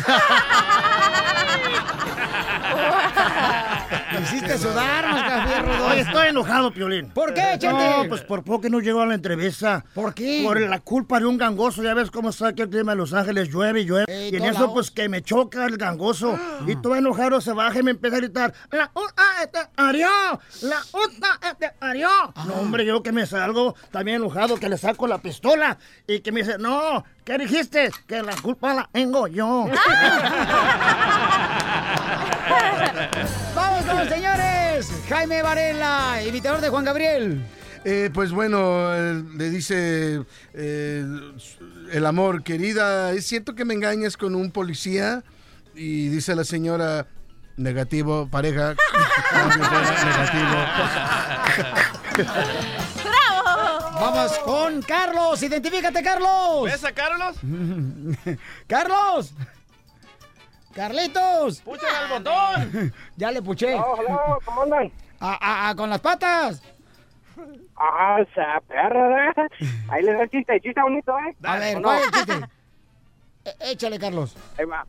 [4.12, 5.92] Me hiciste sudar, Mascafierro 2.
[5.92, 7.10] Oye, estoy enojado, Piolín.
[7.10, 7.90] ¿Por qué, Chente?
[7.90, 9.84] No, pues por poco no llegó a la entrevista.
[9.94, 10.42] ¿Por qué?
[10.44, 11.82] Por la culpa de un gangoso.
[11.82, 14.06] Ya ves cómo está aquí el clima de Los Ángeles, llueve y llueve.
[14.08, 16.38] Ey, y en eso, pues que me choca el gangoso.
[16.66, 20.08] Y todo enojado se baja y me empieza a gritar: ¡La UTA este Arió!
[20.62, 22.08] ¡La UTA este Arió!
[22.46, 25.78] No, hombre, yo que me salgo también enojado, que le saco la pistola
[26.08, 27.90] y que me dice: No, ¿qué dijiste?
[28.06, 29.68] Que la culpa la tengo yo.
[33.54, 34.90] ¡Vamos con los señores!
[35.08, 37.44] Jaime Varela, imitador de Juan Gabriel.
[37.84, 40.22] Eh, pues bueno, eh, le dice
[40.54, 41.04] eh,
[41.92, 45.22] el amor, querida, ¿es cierto que me engañas con un policía?
[45.74, 47.06] Y dice la señora,
[47.56, 48.74] negativo, pareja,
[49.34, 50.56] negativo.
[54.00, 55.42] Vamos con Carlos.
[55.42, 56.64] Identifícate, Carlos.
[56.64, 57.36] ¿Ves a Carlos?
[58.66, 59.34] ¡Carlos!
[60.74, 61.60] ¡Carlitos!
[61.62, 62.92] ¡Púchale al botón!
[63.16, 63.74] ya le puché.
[63.74, 64.92] Hola, ¿cómo andan?
[65.20, 66.62] Ah, ah, con las patas.
[67.76, 69.50] Ah, esa perra, ¿eh?
[69.88, 71.34] Ahí le da el chiste, chiste bonito, ¿eh?
[71.42, 72.00] A ver, ¿O ¿cuál no?
[72.02, 72.46] es el chiste?
[73.44, 74.36] E- Échale, Carlos.
[74.58, 74.84] Ahí va.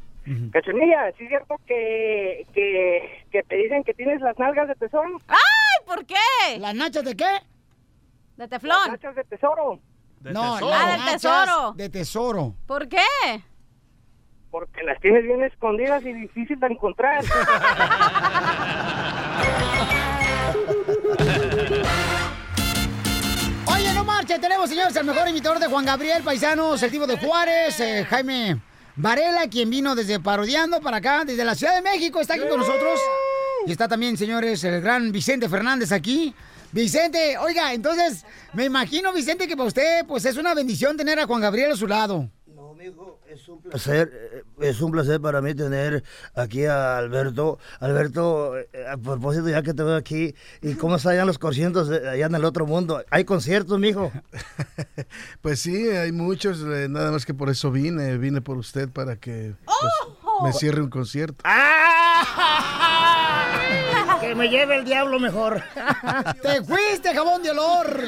[0.52, 5.20] Cachanilla, ¿sí es cierto que, que, que te dicen que tienes las nalgas de tesoro?
[5.28, 5.38] ¡Ay!
[5.86, 6.16] ¿Por qué?
[6.60, 7.26] ¿Las nachas de qué?
[8.40, 8.98] De teflón.
[9.04, 9.80] Las de tesoro.
[10.22, 10.72] no, tesoro.
[10.74, 11.74] Ah, del tesoro.
[11.76, 12.56] De tesoro.
[12.66, 13.04] ¿Por qué?
[14.50, 17.22] Porque las tienes bien escondidas y difícil de encontrar.
[23.66, 27.18] Oye, no marche, tenemos, señores, el mejor imitador de Juan Gabriel, paisanos, el tipo de
[27.18, 28.62] Juárez, eh, Jaime
[28.96, 32.60] Varela, quien vino desde Parodiando para acá, desde la Ciudad de México, está aquí con
[32.60, 33.02] nosotros.
[33.66, 36.34] Y está también, señores, el gran Vicente Fernández aquí.
[36.72, 41.26] Vicente, oiga, entonces, me imagino, Vicente, que para usted, pues es una bendición tener a
[41.26, 42.30] Juan Gabriel a su lado.
[43.70, 46.04] placer, eh, es un placer para mí tener
[46.36, 47.58] aquí a Alberto.
[47.80, 51.90] Alberto, eh, a propósito, ya que te veo aquí, ¿y cómo están allá los conciertos
[51.90, 53.04] eh, allá en el otro mundo?
[53.10, 54.12] ¿Hay conciertos, mijo?
[55.42, 59.56] Pues sí, hay muchos, nada más que por eso vine, vine por usted para que
[59.66, 59.78] pues,
[60.44, 61.44] me cierre un concierto.
[64.22, 65.64] Que me lleve el diablo mejor.
[66.42, 68.04] Te fuiste, jabón de olor.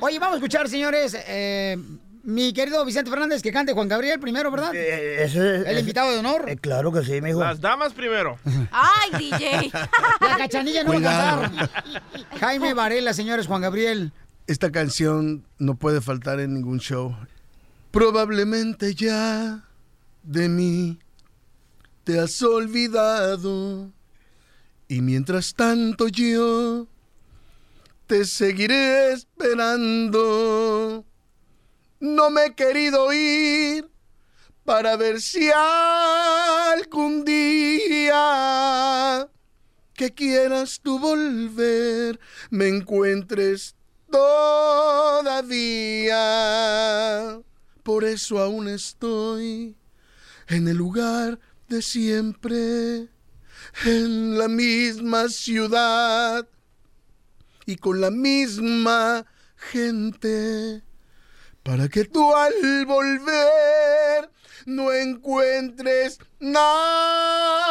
[0.00, 1.76] Oye, vamos a escuchar, señores, eh,
[2.22, 4.74] mi querido Vicente Fernández, que cante Juan Gabriel primero, ¿verdad?
[4.74, 6.44] Eh, ese- el ese- invitado de honor.
[6.48, 7.40] Eh, claro que sí, mijo.
[7.40, 8.38] Las damas primero.
[8.70, 9.70] ¡Ay, DJ!
[10.20, 11.40] La cachanilla no va a Cuidado.
[11.42, 11.70] cantar.
[12.40, 14.12] Jaime Varela, señores, Juan Gabriel.
[14.46, 17.14] Esta canción no puede faltar en ningún show.
[17.90, 19.64] Probablemente ya
[20.22, 20.98] de mí
[22.04, 23.90] te has olvidado.
[24.88, 26.86] Y mientras tanto yo
[28.06, 31.04] te seguiré esperando.
[32.00, 33.90] No me he querido ir
[34.64, 38.08] para ver si algún día
[39.92, 43.74] que quieras tú volver me encuentres
[44.10, 45.42] todavía.
[47.82, 49.76] Por eso aún estoy
[50.48, 53.08] en el lugar de siempre,
[53.84, 56.48] en la misma ciudad
[57.66, 59.24] y con la misma
[59.56, 60.82] gente,
[61.62, 64.30] para que tú al volver
[64.66, 67.70] no encuentres nada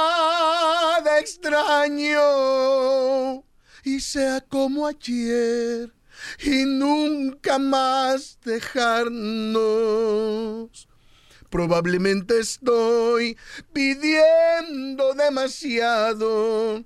[1.20, 2.20] extraño
[3.84, 5.94] y sea como ayer
[6.44, 9.28] y nunca más dejarnos.
[11.50, 13.38] Probablemente estoy
[13.74, 16.84] pidiendo demasiado.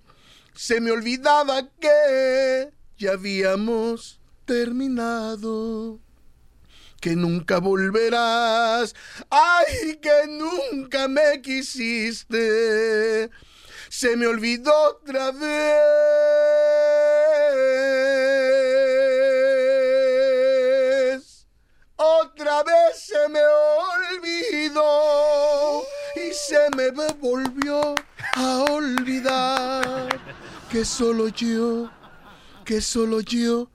[0.54, 6.00] Se me olvidaba que ya habíamos terminado.
[7.00, 8.93] Que nunca volverás.
[9.32, 13.32] Ay, que nunca me quisiste.
[13.89, 16.81] Se me olvidó otra vez.
[22.03, 23.39] Otra vez se me
[24.15, 25.83] olvidó
[26.15, 27.93] y se me volvió
[28.35, 30.09] a olvidar
[30.71, 31.91] que solo yo,
[32.65, 33.69] que solo yo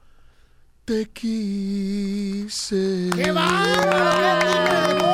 [0.84, 3.10] te quise.
[3.14, 5.04] ¡Qué bárbaro!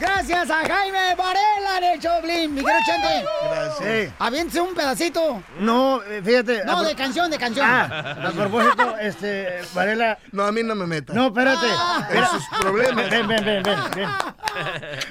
[0.00, 2.54] Gracias a Jaime Varela de Choblin.
[2.54, 3.24] Mi querido Chente.
[3.44, 4.14] Gracias.
[4.18, 5.42] Aviéntese un pedacito.
[5.60, 6.64] No, eh, fíjate.
[6.64, 7.66] No, de canción, de canción.
[7.68, 10.18] Ah, a propósito, este, Varela.
[10.32, 11.12] No, a mí no me meta.
[11.12, 11.66] No, espérate.
[11.70, 12.30] Ah.
[12.30, 13.10] Sus problemas.
[13.10, 14.08] Ven, ven, ven, ven, ven.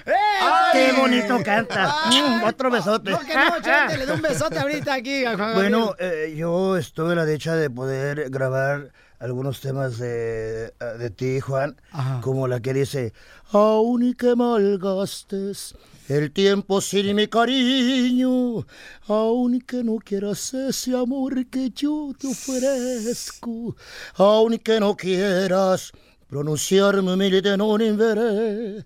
[0.05, 0.13] ¡Eh!
[0.73, 1.93] Qué bonito canta.
[2.11, 3.11] Mm, otro besote.
[3.11, 6.77] No, que no, Chente, le doy un besote ahorita aquí a Juan Bueno, eh, yo
[6.77, 8.91] estuve la dicha de poder grabar
[9.25, 11.75] algunos temas de, de ti, Juan,
[12.21, 13.11] como la que dice,
[13.51, 15.75] aún y que malgastes
[16.07, 18.67] el tiempo sin mi cariño,
[19.07, 23.75] aún y que no quieras ese amor que yo te ofrezco,
[24.15, 25.91] aún y que no quieras
[26.27, 28.85] pronunciarme humilde no veré,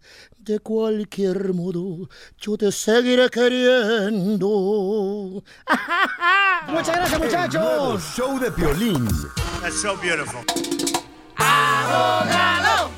[0.49, 2.09] de cualquier modo
[2.39, 4.47] yo te seguiré queriendo.
[6.67, 7.61] Muchas gracias, muchachos.
[7.61, 9.07] nuevo show de Piolín.
[9.61, 10.41] That's so beautiful.
[11.35, 12.89] ¡Abogado!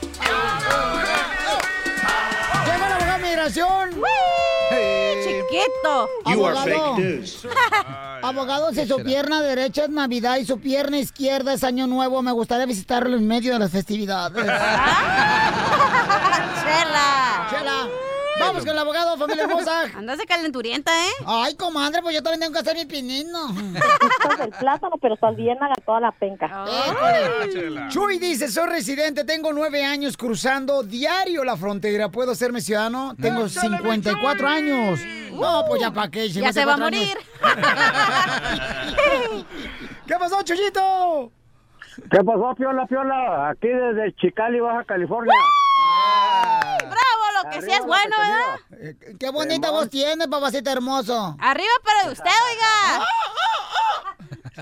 [2.66, 4.02] Llegó el abogado migración.
[6.26, 6.98] You Abogado.
[6.98, 7.48] news.
[8.24, 12.32] Abogado, si su pierna derecha es Navidad y su pierna izquierda es Año Nuevo, me
[12.32, 14.46] gustaría visitarlo en medio de las festividades.
[16.62, 17.48] ¡Chela!
[17.50, 18.11] Chela.
[18.42, 19.84] Vamos con el abogado, familia hermosa.
[19.96, 21.12] Andas de calenturienta, ¿eh?
[21.26, 23.50] Ay, comadre, pues yo también tengo que hacer mi pinino.
[24.44, 26.66] el plátano, pero bien haga toda la penca.
[27.90, 32.10] Chuy dice, soy residente, tengo nueve años cruzando diario la frontera.
[32.10, 33.16] ¿Puedo hacerme ciudadano?
[33.22, 35.00] Tengo 54 años.
[35.32, 36.28] No, pues ya para qué.
[36.30, 36.82] Ya se va a 54 años.
[36.82, 37.18] morir.
[40.08, 41.32] ¿Qué pasó, Chuyito?
[42.10, 43.50] ¿Qué pasó, Piola, Piola?
[43.50, 45.32] Aquí desde Chicali, Baja California.
[47.52, 48.60] Que sí es bueno, ¿verdad?
[48.80, 51.36] Eh, Qué bonita voz tiene, papacito hermoso.
[51.40, 53.06] Arriba para usted, oiga.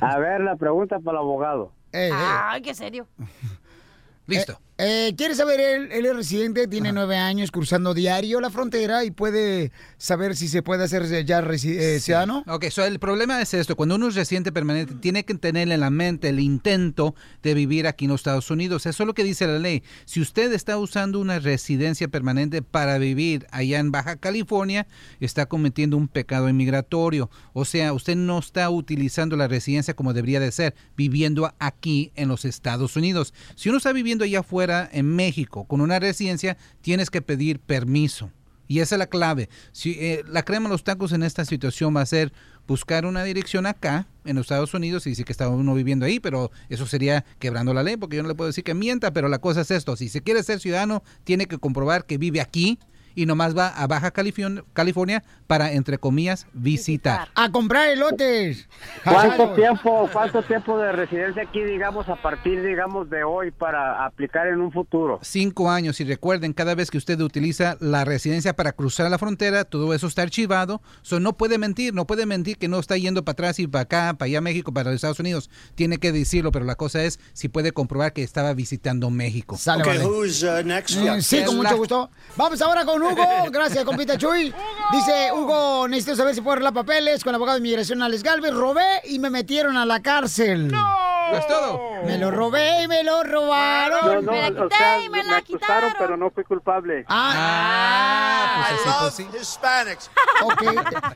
[0.01, 1.71] A ver, la pregunta para el abogado.
[1.93, 3.07] Ay, qué serio.
[4.27, 4.59] Listo.
[4.81, 5.59] Eh, ¿Quiere saber?
[5.59, 10.47] Él, él es residente, tiene nueve años cruzando diario la frontera y puede saber si
[10.47, 12.45] se puede hacer ya eh, ciudadano.
[12.47, 15.81] Ok, so el problema es esto, cuando uno es residente permanente, tiene que tener en
[15.81, 17.13] la mente el intento
[17.43, 18.85] de vivir aquí en los Estados Unidos.
[18.85, 19.83] Eso es lo que dice la ley.
[20.05, 24.87] Si usted está usando una residencia permanente para vivir allá en Baja California,
[25.19, 27.29] está cometiendo un pecado inmigratorio.
[27.51, 32.29] O sea, usted no está utilizando la residencia como debería de ser, viviendo aquí en
[32.29, 33.33] los Estados Unidos.
[33.55, 38.31] Si uno está viviendo allá afuera en México con una residencia, tienes que pedir permiso.
[38.67, 39.49] Y esa es la clave.
[39.71, 42.31] Si, eh, la crema de los tacos en esta situación va a ser
[42.67, 46.19] buscar una dirección acá, en los Estados Unidos, y dice que está uno viviendo ahí,
[46.19, 49.27] pero eso sería quebrando la ley, porque yo no le puedo decir que mienta, pero
[49.27, 49.95] la cosa es esto.
[49.95, 52.77] Si se quiere ser ciudadano, tiene que comprobar que vive aquí
[53.15, 57.29] y nomás va a Baja California, California para, entre comillas, visitar.
[57.35, 58.67] A comprar elotes.
[59.03, 64.47] ¿Cuánto tiempo, cuánto tiempo de residencia aquí, digamos, a partir, digamos, de hoy para aplicar
[64.47, 65.19] en un futuro?
[65.21, 69.65] Cinco años y recuerden, cada vez que usted utiliza la residencia para cruzar la frontera,
[69.65, 70.81] todo eso está archivado.
[71.01, 73.83] So, no puede mentir, no puede mentir que no está yendo para atrás y para
[73.83, 75.49] acá, para allá a México, para los Estados Unidos.
[75.75, 79.57] Tiene que decirlo, pero la cosa es si puede comprobar que estaba visitando México.
[79.57, 80.05] Sale, vale.
[80.05, 82.09] Mm, sí, con mucho gusto.
[82.35, 83.25] Vamos ahora con Hugo.
[83.51, 84.53] Gracias, compita Chuy.
[84.91, 88.53] Dice Hugo, necesito saber si puedo arreglar papeles con el abogado de inmigración Alex Galvez.
[88.53, 90.69] Robé y me metieron a la cárcel.
[90.69, 91.09] ¡No!
[91.31, 91.79] Es todo.
[92.05, 94.25] Me lo robé y me lo robaron.
[94.25, 97.05] No, no, o sea, me, acusaron, pero no fui culpable.
[97.07, 99.37] Ah, pues así, pues sí.
[99.39, 100.11] Hispanics.
[100.43, 100.63] Ok.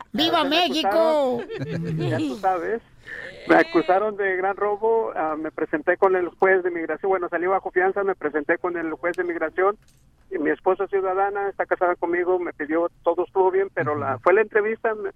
[0.11, 1.41] ¡Viva México!
[1.97, 2.81] Ya tú sabes.
[3.47, 7.45] Me acusaron de gran robo, ah, me presenté con el juez de migración, bueno, salí
[7.45, 10.02] bajo fianza, me presenté con el juez de migración, y
[10.39, 14.33] mi esposa es ciudadana, está casada conmigo, me pidió, todo estuvo bien, pero la, fue
[14.33, 15.11] la entrevista me-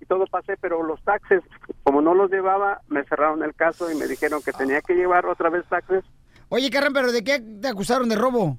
[0.00, 1.42] y todo pasé, pero los taxes,
[1.84, 5.26] como no los llevaba, me cerraron el caso y me dijeron que tenía que llevar
[5.26, 6.04] otra vez taxes
[6.48, 8.58] Oye, Carran, ¿pero de qué te acusaron de robo?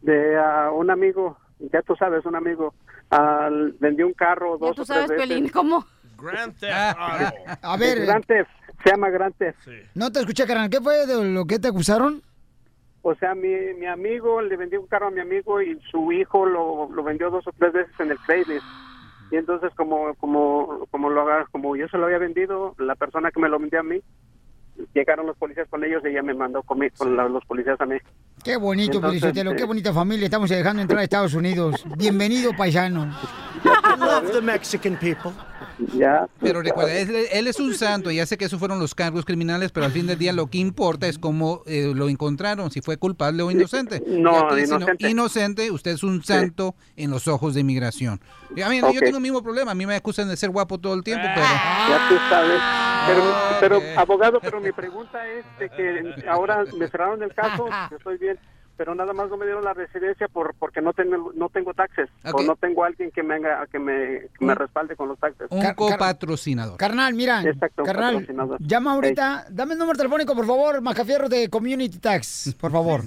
[0.00, 2.74] de ah, un amigo, ya tú sabes, un amigo,
[3.10, 5.28] al vendió un carro dos Tú o tres sabes, veces.
[5.28, 5.84] Pelín, ¿cómo?
[6.20, 7.34] Grand Theft Auto.
[7.62, 8.50] A ver, Grand Theft,
[8.82, 9.58] se llama Grand Theft.
[9.94, 10.70] no te escuché, carnal.
[10.70, 12.22] ¿Qué fue de lo que te acusaron?
[13.02, 16.44] O sea, mi, mi amigo le vendió un carro a mi amigo y su hijo
[16.46, 18.64] lo, lo vendió dos o tres veces en el Craigslist.
[19.32, 23.30] Y entonces como como como lo haga- como yo se lo había vendido, la persona
[23.30, 24.00] que me lo vendió a mí,
[24.94, 27.80] llegaron los policías con ellos y ella me mandó con, mi- con la- los policías
[27.80, 27.96] a mí.
[28.44, 30.24] Qué bonito, Entonces, Felicitelo, qué bonita familia.
[30.24, 31.84] Estamos dejando entrar a Estados Unidos.
[31.96, 33.06] Bienvenido, paisano.
[33.98, 35.32] love the Mexican people.
[35.94, 36.28] Ya.
[36.40, 39.72] Pero recuerda, él, él es un santo, ya sé que esos fueron los cargos criminales,
[39.72, 42.96] pero al fin del día lo que importa es cómo eh, lo encontraron, si fue
[42.96, 44.02] culpable o inocente.
[44.06, 45.10] No, aquí, si inocente.
[45.10, 48.20] inocente, usted es un santo en los ojos de inmigración.
[48.54, 50.78] Y a mí, yo tengo el mismo problema, a mí me acusan de ser guapo
[50.78, 51.46] todo el tiempo, pero...
[51.46, 52.60] Ya tú sabes.
[53.06, 53.22] Pero,
[53.60, 58.18] pero abogado, pero mi pregunta es de que ahora me cerraron el caso, yo estoy
[58.18, 58.38] bien,
[58.80, 62.08] pero nada más no me dieron la residencia por porque no tengo no tengo taxes
[62.32, 65.48] o no tengo alguien que me haga, que me, que me respalde con los taxes.
[65.50, 66.78] Un copatrocinador.
[66.78, 68.58] Carnal, mira, Exacto, un carnal, patrocinador.
[68.58, 73.02] llama ahorita, dame el número telefónico, por favor, Macafierro de Community Tax, por favor.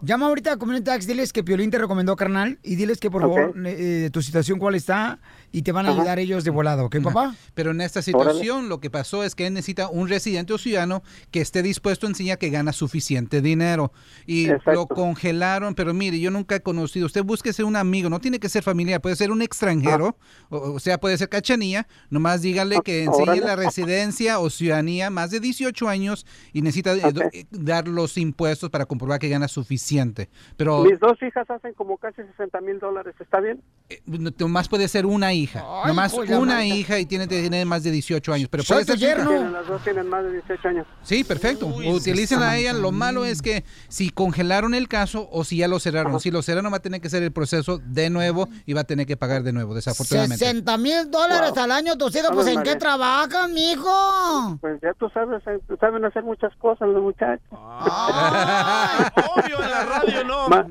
[0.00, 3.22] llama ahorita a Community Tax, diles que Piolín te recomendó, carnal, y diles que, por
[3.22, 5.20] favor, eh, tu situación cuál está,
[5.52, 6.00] y te van a Ajá.
[6.00, 7.34] ayudar ellos de volado, ¿ok, papá?
[7.54, 11.02] Pero en esta situación lo que pasó es que él necesita un residente o ciudadano
[11.30, 13.92] que esté dispuesto a enseñar que gana suficiente dinero.
[14.26, 14.72] Y Exacto.
[14.72, 18.48] lo congelaron, pero mire, yo nunca he conocido, usted búsquese un amigo, no tiene que
[18.48, 20.16] ser familiar, puede ser un extranjero,
[20.48, 23.40] o, o sea, puede ser cachanilla, nomás dígale que enseñe órale.
[23.42, 28.70] la residencia o ciudadanía más de 18 años y necesita eh, eh, dar los impuestos
[28.70, 30.30] para comprobar que gana suficiente.
[30.56, 33.60] Pero Mis dos hijas hacen como casi 60 mil dólares, ¿está bien?
[34.06, 35.41] no- nomás puede ser una hija,
[35.86, 38.96] nomás pues, una hija y tiene que tener más de 18 años, pero puede ser
[38.98, 39.06] hija.
[39.06, 39.50] yerno.
[39.50, 40.86] Las dos tienen más de 18 años.
[41.02, 41.66] Sí, perfecto.
[41.66, 42.72] Utilícenla a ella.
[42.72, 46.18] Lo malo es que si congelaron el caso o si ya lo cerraron.
[46.20, 48.84] Si lo cerraron va a tener que hacer el proceso de nuevo y va a
[48.84, 50.44] tener que pagar de nuevo, desafortunadamente.
[50.44, 54.58] 60 mil dólares al año, tus hijos, pues, ¿en qué trabajan, mijo?
[54.60, 57.42] Pues ya tú sabes, eh, saben hacer muchas cosas los muchachos.
[57.52, 60.48] Obvio, en la radio no.
[60.48, 60.66] Ma-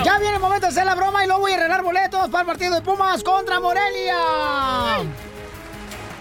[0.05, 2.41] Ya viene el momento de hacer la broma y luego voy a arreglar boletos para
[2.43, 4.17] el partido de Pumas contra Morelia.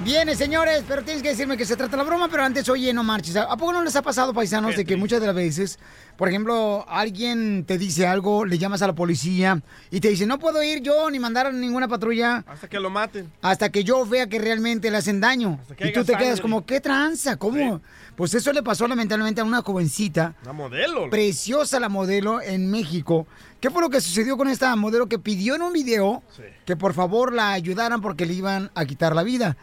[0.02, 3.04] Viene, señores, pero tienes que decirme que se trata la broma, pero antes, oye, no
[3.04, 3.36] marches.
[3.36, 5.78] ¿A poco no les ha pasado, paisanos, de que muchas de las veces,
[6.16, 9.62] por ejemplo, alguien te dice algo, le llamas a la policía
[9.92, 12.90] y te dice, no puedo ir yo ni mandar a ninguna patrulla Hasta que lo
[12.90, 13.30] maten.
[13.42, 15.60] hasta que yo vea que realmente le hacen daño?
[15.80, 17.36] Y tú te quedas como, ¿qué tranza?
[17.36, 17.82] ¿Cómo?
[18.16, 21.10] Pues eso le pasó lamentablemente a una jovencita Una modelo.
[21.10, 23.28] preciosa la modelo en México.
[23.60, 26.24] ¿Qué fue lo que sucedió con esta modelo que pidió en un video
[26.66, 29.58] que por favor la ayudaran porque le iban a quitar la vida?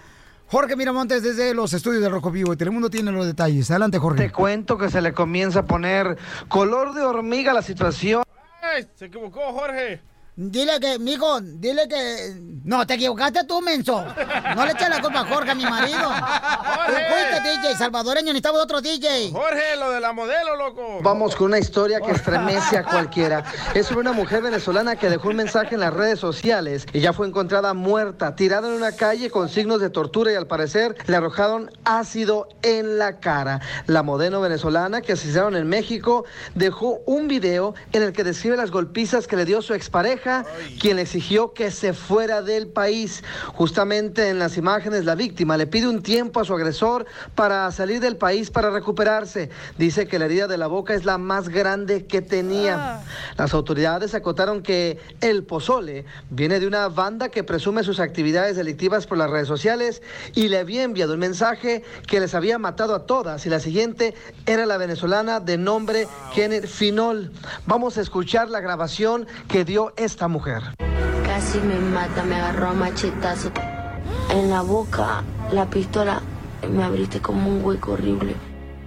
[0.48, 3.70] Jorge Miramontes desde los estudios de Rojo Vivo y Telemundo tiene los detalles.
[3.70, 4.24] Adelante, Jorge.
[4.24, 6.18] Te cuento que se le comienza a poner
[6.48, 8.22] color de hormiga a la situación.
[8.76, 10.00] Ey, se equivocó, Jorge.
[10.38, 12.56] Dile que, mijo, dile que...
[12.64, 14.04] No, te equivocaste tú, menso.
[14.54, 16.10] No le eches la culpa a Jorge, a mi marido.
[16.86, 19.30] Tú fuiste DJ salvadoreño, necesitaba otro DJ.
[19.32, 20.98] Jorge, lo de la modelo, loco.
[21.00, 23.44] Vamos con una historia que estremece a cualquiera.
[23.72, 27.14] Es sobre una mujer venezolana que dejó un mensaje en las redes sociales y ya
[27.14, 31.16] fue encontrada muerta, tirada en una calle con signos de tortura y al parecer le
[31.16, 33.60] arrojaron ácido en la cara.
[33.86, 36.24] La modelo venezolana que asesinaron en México
[36.54, 40.25] dejó un video en el que describe las golpizas que le dio su expareja,
[40.80, 43.22] quien le exigió que se fuera del país.
[43.54, 48.00] Justamente en las imágenes la víctima le pide un tiempo a su agresor para salir
[48.00, 49.50] del país para recuperarse.
[49.78, 53.02] Dice que la herida de la boca es la más grande que tenía.
[53.36, 59.06] Las autoridades acotaron que el pozole viene de una banda que presume sus actividades delictivas
[59.06, 60.02] por las redes sociales
[60.34, 64.14] y le había enviado un mensaje que les había matado a todas y la siguiente
[64.46, 67.32] era la venezolana de nombre Kenneth Finol.
[67.66, 70.62] Vamos a escuchar la grabación que dio esta mujer.
[71.24, 73.50] Casi me mata, me agarró a machetazo.
[74.30, 76.22] En la boca, la pistola,
[76.70, 78.34] me abriste como un hueco horrible.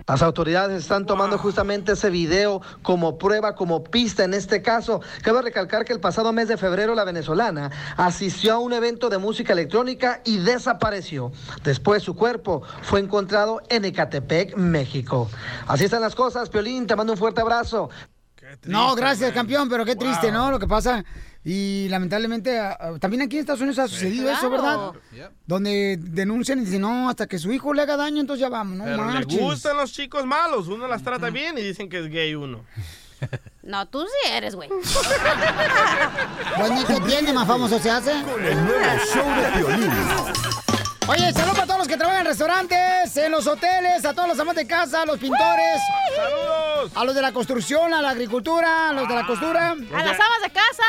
[0.10, 5.02] Las autoridades están tomando justamente ese video como prueba, como pista en este caso.
[5.22, 9.20] Cabe recalcar que el pasado mes de febrero la venezolana asistió a un evento de
[9.20, 11.32] música electrónica y desapareció.
[11.64, 15.30] Después su cuerpo fue encontrado en Ecatepec, México.
[15.68, 17.92] Así están las cosas, Piolín, te mando un fuerte abrazo.
[18.66, 20.50] No, gracias, campeón, pero qué triste, ¿no?
[20.52, 21.04] Lo que pasa.
[21.44, 22.60] Y lamentablemente,
[23.00, 24.92] también aquí en Estados Unidos ha sucedido eso, ¿verdad?
[25.46, 28.78] Donde denuncian y dicen, no, hasta que su hijo le haga daño, entonces ya vamos,
[28.78, 30.68] no Pero le gustan los chicos malos.
[30.68, 32.66] Uno las trata bien y dicen que es gay uno.
[33.62, 34.70] No, tú sí eres, güey.
[34.70, 38.14] Pues ni que tiene, más famoso se hace.
[38.24, 38.84] Con el nuevo
[39.14, 40.69] show de.
[41.10, 44.40] Oye, saludos para todos los que trabajan en restaurantes, en los hoteles, a todos los
[44.40, 45.82] amantes de casa, a los pintores.
[46.16, 46.92] ¡Saludos!
[46.94, 49.72] A los de la construcción, a la agricultura, a los de la costura.
[49.72, 50.84] A las amas de casa.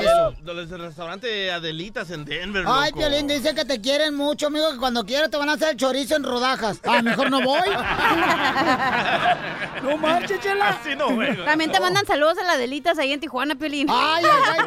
[0.00, 0.32] Eso.
[0.44, 3.00] Los del restaurante Adelitas en Denver, Ay, loco.
[3.00, 5.76] Piolín, dice que te quieren mucho, amigo, que cuando quieras te van a hacer el
[5.76, 6.78] chorizo en rodajas.
[6.84, 7.68] Ah, mejor no voy.
[9.82, 10.68] no marches, chela.
[10.68, 11.08] Así no.
[11.44, 13.88] También te mandan saludos a las delitas ahí en Tijuana, Piolín.
[13.90, 14.64] Ay, ay, ay.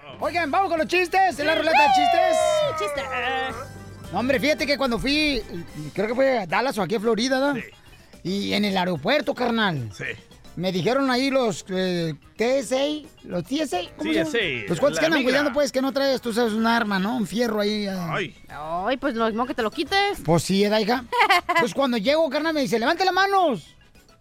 [0.18, 2.36] Oigan, vamos con los chistes, en la ruleta de chistes.
[2.76, 3.04] Chistes.
[4.12, 5.40] No, hombre, fíjate que cuando fui,
[5.94, 7.60] creo que fue a Dallas o aquí a Florida, ¿no?
[8.24, 9.88] Y en el aeropuerto, carnal.
[9.92, 10.04] Sí.
[10.56, 14.32] Me dijeron ahí los eh, TSA, los TSA, ¿cómo se llaman?
[14.32, 15.32] TSA, Los cuantos la que andan migra.
[15.32, 17.16] cuidando, pues, que no traes, tú sabes, un arma, ¿no?
[17.16, 17.86] Un fierro ahí.
[17.86, 17.90] eh.
[17.96, 18.34] Ay.
[18.48, 20.20] Ay, pues lo mismo que te lo quites.
[20.24, 21.04] Pues sí, ¿eh, hija?
[21.60, 23.74] Pues cuando llego, carnal, me dice, levante las manos.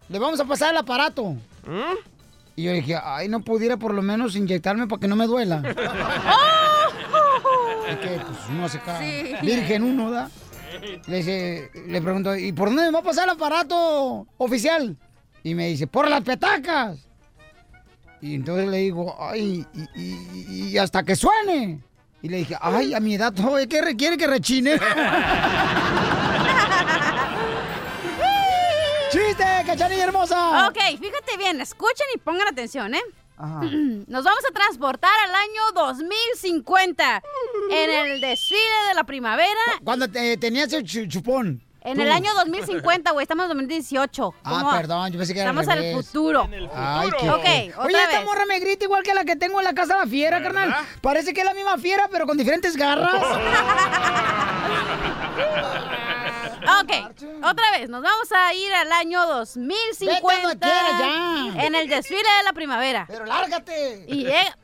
[0.07, 1.31] Le vamos a pasar el aparato.
[1.65, 1.97] ¿Mm?
[2.55, 5.61] Y yo dije, ay, no pudiera por lo menos inyectarme para que no me duela.
[7.89, 9.35] Es que, pues, uno se Sí.
[9.41, 10.29] virgen uno, ¿da?
[11.07, 14.95] Le, dice, le pregunto, ¿y por dónde me va a pasar el aparato oficial?
[15.43, 16.99] Y me dice, por las petacas.
[18.21, 19.65] Y entonces le digo, ay,
[19.95, 21.79] y, y- y hasta que suene.
[22.21, 24.77] Y le dije, ay, a mi edad, todavía, ¿qué requiere que rechine?
[29.11, 30.67] ¡Chiste, cachanilla hermosa!
[30.67, 33.01] Ok, fíjate bien, escuchen y pongan atención, ¿eh?
[34.07, 37.21] Nos vamos a transportar al año 2050
[37.71, 38.59] en el desfile
[38.89, 39.49] de la primavera.
[39.83, 41.61] Cuando te, tenías el chu- chupón.
[41.81, 42.01] En Tú.
[42.03, 44.33] el año 2050, güey, estamos en 2018.
[44.43, 44.71] Ah, ¿Cómo?
[44.75, 46.05] perdón, yo pensé que era al Estamos al revés.
[46.05, 46.49] futuro.
[46.75, 48.25] Ay, qué Ok, Oye, otra esta vez.
[48.25, 50.75] morra me grita igual que la que tengo en la casa de la fiera, carnal.
[50.99, 53.13] Parece que es la misma fiera, pero con diferentes garras.
[56.81, 56.91] Ok,
[57.43, 61.65] otra vez, nos vamos a ir al año 2050 Vete donde quieras, ya.
[61.65, 63.05] en el desfile de la primavera.
[63.07, 64.05] Pero lárgate.
[64.07, 64.57] Y llega,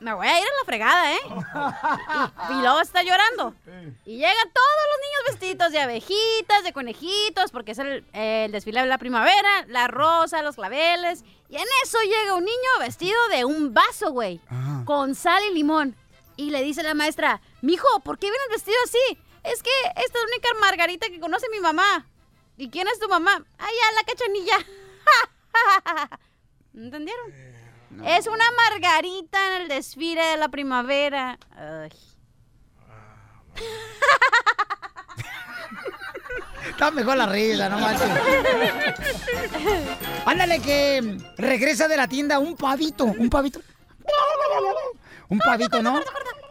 [0.00, 1.18] me voy a ir a la fregada, ¿eh?
[2.50, 3.54] Y, y luego está llorando.
[4.04, 8.80] Y llegan todos los niños vestidos de abejitas, de conejitos, porque es el, el desfile
[8.80, 11.24] de la primavera, la rosa, los claveles.
[11.48, 14.40] Y en eso llega un niño vestido de un vaso, güey,
[14.84, 15.96] con sal y limón.
[16.36, 19.18] Y le dice la maestra, mijo, ¿por qué vienes vestido así?
[19.52, 22.06] Es que esta es la única margarita que conoce mi mamá.
[22.56, 23.44] ¿Y quién es tu mamá?
[23.58, 24.58] Ah, ya, la cachanilla.
[26.74, 27.32] ¿Entendieron?
[28.04, 31.38] Es una margarita en el desfile de la primavera.
[31.56, 31.90] Ay.
[36.68, 38.08] Está mejor la risa, no manches.
[40.26, 43.60] Ándale que regresa de la tienda un pavito, un pavito.
[45.28, 46.00] Un pavito, ¿no?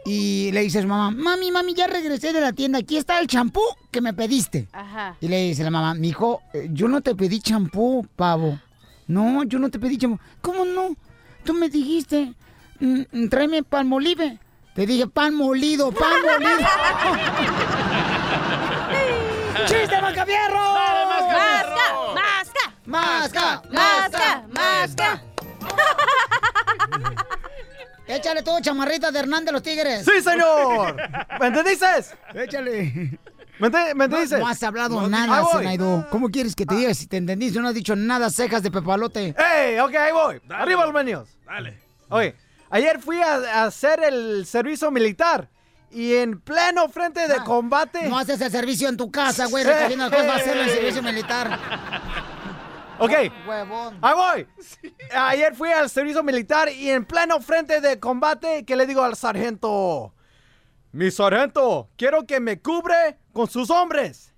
[0.06, 2.80] Y le dices, mamá, mami, mami, ya regresé de la tienda.
[2.80, 3.62] Aquí está el champú
[3.92, 4.68] que me pediste.
[4.72, 5.18] Ajá.
[5.20, 8.60] Y le dice la mamá, mijo, eh, yo no te pedí champú, pavo.
[9.08, 10.20] No, yo no te pedí champú.
[10.42, 10.96] ¿Cómo no?
[11.44, 12.34] Tú me dijiste,
[12.80, 14.40] mm, mm, tráeme pan molive.
[14.76, 16.60] Te dije pan molido, pan molido.
[19.66, 20.74] ¡Chiste, Macafierro!
[20.74, 21.66] ¡Masca!
[22.86, 22.86] ¡Masca!
[22.86, 23.62] ¡Masca!
[23.72, 24.44] ¡Masca!
[24.54, 25.22] ¡Masca!
[28.28, 30.04] Échale todo, chamarrita de Hernández los Tigres.
[30.04, 30.98] ¡Sí, señor!
[31.40, 31.86] ¿Me entendiste?
[32.36, 33.18] Échale.
[33.58, 34.38] ¿Me, ente- me entendiste?
[34.38, 35.46] No has hablado nada.
[35.50, 36.06] Zenaido.
[36.10, 37.58] ¿Cómo quieres que te diga si te entendiste?
[37.62, 39.34] No has dicho nada, cejas de pepalote.
[39.38, 39.80] ¡Ey!
[39.80, 40.42] Ok, ahí voy.
[40.50, 41.30] Arriba los menios.
[41.46, 41.80] Dale.
[42.10, 42.36] Oye,
[42.70, 45.48] ayer fui a, a hacer el servicio militar
[45.90, 48.10] y en pleno frente de combate.
[48.10, 50.74] No haces el servicio en tu casa, güey, recogiendo cosas, va a hacerlo en el
[50.76, 51.60] servicio militar.
[53.00, 53.12] Ok.
[53.48, 53.98] Huevón.
[54.02, 54.48] Ahí voy.
[55.16, 59.16] Ayer fui al servicio militar y en pleno frente de combate que le digo al
[59.16, 60.14] sargento,
[60.92, 64.34] mi sargento, quiero que me cubre con sus hombres.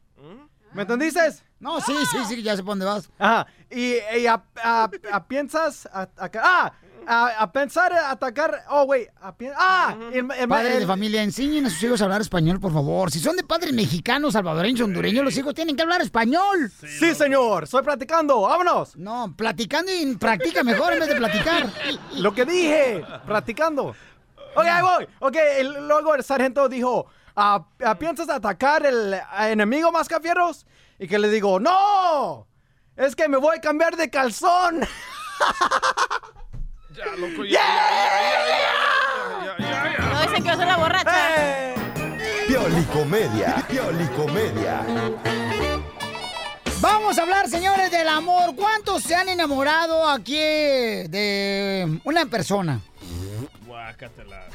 [0.73, 1.21] ¿Me entendiste?
[1.59, 3.09] No, sí, sí, sí, ya sé por dónde vas.
[3.17, 3.47] Ajá.
[3.69, 6.43] Y, y a, a- a piensas atacar.
[6.45, 6.73] Ah,
[7.11, 8.63] a, a pensar atacar.
[8.69, 9.07] Oh, güey.
[9.21, 12.71] Ah, el- el- Padres el- de familia, enseñen a sus hijos a hablar español, por
[12.71, 13.09] favor.
[13.11, 16.71] Si son de padres mexicanos, salvadoreños, hondureños, los hijos tienen que hablar español.
[16.79, 17.63] Sí, señor.
[17.63, 18.41] Estoy platicando.
[18.41, 18.95] Vámonos.
[18.95, 21.67] No, platicando y practica mejor en vez de platicar.
[22.17, 23.03] Lo que dije.
[23.25, 23.95] Practicando.
[24.55, 25.07] Ok, ahí voy.
[25.19, 30.65] Ok, el- luego el sargento dijo, "Ah, ah, ¿piensas atacar el enemigo mascafierros?
[30.99, 32.45] Y que le digo, ¡No!
[32.95, 34.81] Es que me voy a cambiar de calzón.
[36.99, 37.65] Ya, loco, ya, ya,
[39.39, 40.05] ya, ya, ya, ya.
[40.11, 41.73] No dicen que yo soy la borracha.
[42.45, 43.65] Piolicomedia.
[43.69, 44.83] Piolicomedia.
[46.81, 48.53] Vamos a hablar, señores, del amor.
[48.53, 52.81] ¿Cuántos se han enamorado aquí de una persona?
[53.65, 54.47] Guácatela.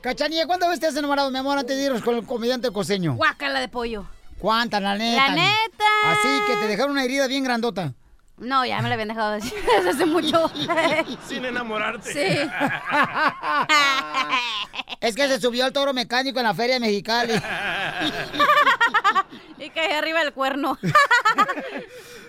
[0.00, 3.14] Cachanilla, ¿cuántas veces te has enamorado, mi amor, antes de irnos con el comediante coseño?
[3.14, 4.06] Guácala de pollo.
[4.40, 5.28] ¿Cuántas, la neta?
[5.28, 5.84] La neta.
[6.06, 7.94] Así que te dejaron una herida bien grandota.
[8.38, 10.50] No, ya me la habían dejado decir desde hace mucho.
[11.28, 12.12] Sin enamorarte.
[12.12, 12.50] Sí.
[15.00, 17.34] Es que se subió al toro mecánico en la feria de Mexicali.
[19.58, 20.78] y caí arriba del cuerno.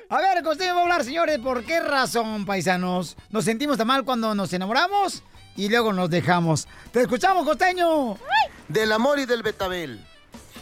[0.10, 3.16] A ver, costeño va a hablar, señores, ¿por qué razón, paisanos?
[3.30, 5.24] Nos sentimos tan mal cuando nos enamoramos
[5.56, 6.68] y luego nos dejamos.
[6.92, 8.18] Te escuchamos, costeño.
[8.68, 10.06] Del amor y del betabel.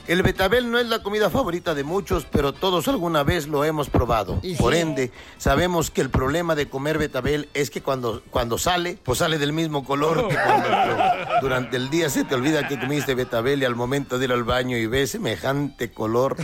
[0.07, 3.89] El betabel no es la comida favorita de muchos, pero todos alguna vez lo hemos
[3.89, 4.39] probado.
[4.43, 8.99] Y Por ende, sabemos que el problema de comer betabel es que cuando, cuando sale,
[9.03, 12.79] pues sale del mismo color que cuando lo- durante el día se te olvida que
[12.79, 16.35] comiste betabel y al momento de ir al baño y ves semejante color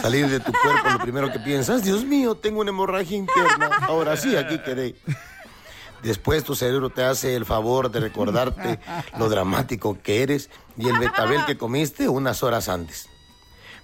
[0.00, 3.68] salir de tu cuerpo, lo primero que piensas, Dios mío, tengo una hemorragia interna.
[3.82, 4.94] Ahora sí, aquí quedé.
[6.02, 8.80] Después tu cerebro te hace el favor de recordarte
[9.18, 10.48] lo dramático que eres
[10.78, 13.09] y el betabel que comiste unas horas antes.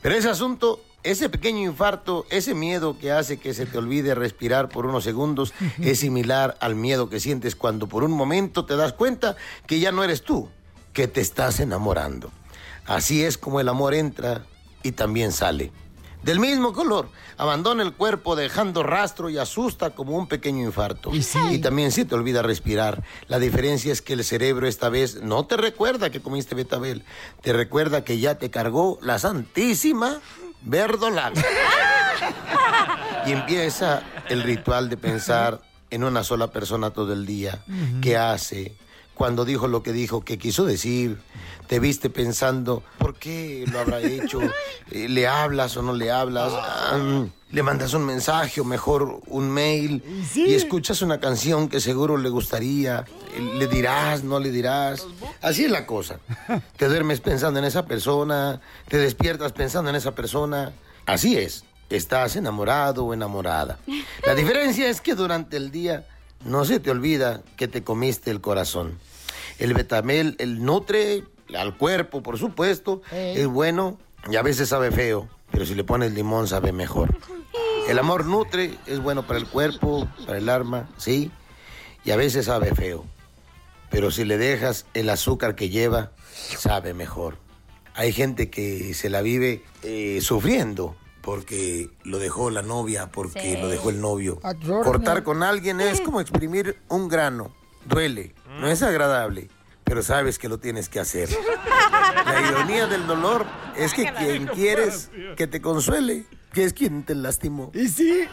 [0.07, 4.69] Pero ese asunto, ese pequeño infarto, ese miedo que hace que se te olvide respirar
[4.69, 8.93] por unos segundos, es similar al miedo que sientes cuando por un momento te das
[8.93, 9.35] cuenta
[9.67, 10.49] que ya no eres tú,
[10.93, 12.31] que te estás enamorando.
[12.85, 14.47] Así es como el amor entra
[14.85, 15.73] y también sale.
[16.27, 21.13] Del mismo color, abandona el cuerpo dejando rastro y asusta como un pequeño infarto.
[21.15, 23.05] Y, también se te olvida respirar.
[23.29, 27.05] La diferencia es que el cerebro esta vez no te recuerda que comiste betabel,
[27.43, 30.19] te recuerda que ya te cargó la santísima
[30.63, 31.41] verdolaga.
[33.25, 35.61] Y empieza el ritual de pensar
[35.91, 37.63] en una sola persona todo el día.
[38.03, 38.75] ¿Qué hace?
[39.17, 41.19] Cuando dijo lo que dijo, ¿qué quiso decir?
[41.69, 44.41] Te viste pensando, ¿por qué lo habrá hecho?
[44.93, 46.53] Eh, ¿Le hablas o no le hablas?
[46.55, 50.01] Ah, ¿Le mandas un mensaje o mejor un mail?
[50.33, 53.05] Y escuchas una canción que seguro le gustaría.
[53.35, 55.09] Eh, ¿Le dirás, no le dirás?
[55.43, 56.21] Así es la cosa.
[56.77, 60.71] Te duermes pensando en esa persona, te despiertas pensando en esa persona.
[61.05, 61.65] Así es.
[61.91, 63.79] Estás enamorado o enamorada.
[64.25, 66.07] La diferencia es que durante el día
[66.47, 68.99] no se te olvida que te comiste el corazón.
[69.59, 71.25] El betamel, el nutre
[71.57, 73.99] al cuerpo, por supuesto, es bueno
[74.31, 77.17] y a veces sabe feo, pero si le pones limón sabe mejor.
[77.89, 81.31] El amor nutre, es bueno para el cuerpo, para el alma, sí,
[82.05, 83.05] y a veces sabe feo,
[83.91, 86.13] pero si le dejas el azúcar que lleva,
[86.59, 87.39] sabe mejor.
[87.95, 90.97] Hay gente que se la vive eh, sufriendo
[91.27, 93.61] porque lo dejó la novia, porque Sí.
[93.61, 94.39] lo dejó el novio.
[94.45, 94.85] Adorno.
[94.85, 97.53] Cortar con alguien es como exprimir un grano.
[97.85, 99.49] Duele, no es agradable,
[99.83, 101.29] pero sabes que lo tienes que hacer.
[102.25, 103.45] La ironía del dolor
[103.77, 107.73] es que quien quieres que te consuele, que es quien te lastimó.
[107.75, 108.29] Y sí.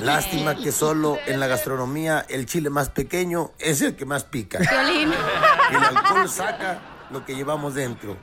[0.00, 4.60] Lástima que solo en la gastronomía el chile más pequeño es el que más pica.
[4.60, 6.80] El alcohol saca
[7.10, 8.16] lo que llevamos dentro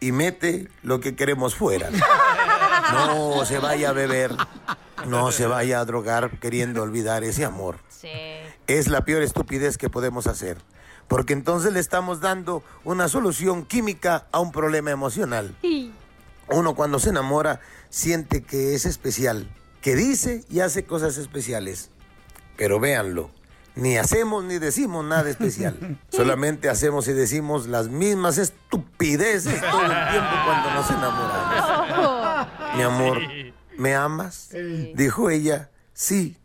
[0.00, 1.90] y mete lo que queremos fuera.
[2.92, 4.30] No se vaya a beber,
[5.06, 7.78] no se vaya a drogar queriendo olvidar ese amor.
[8.66, 10.58] Es la peor estupidez que podemos hacer,
[11.08, 15.56] porque entonces le estamos dando una solución química a un problema emocional.
[16.48, 19.48] Uno cuando se enamora siente que es especial,
[19.80, 21.90] que dice y hace cosas especiales.
[22.56, 23.30] Pero véanlo,
[23.76, 25.98] ni hacemos ni decimos nada especial.
[26.08, 32.48] Solamente hacemos y decimos las mismas estupideces todo el tiempo cuando nos enamoramos.
[32.76, 33.18] Mi amor,
[33.76, 34.50] ¿me amas?
[34.94, 36.36] Dijo ella, sí.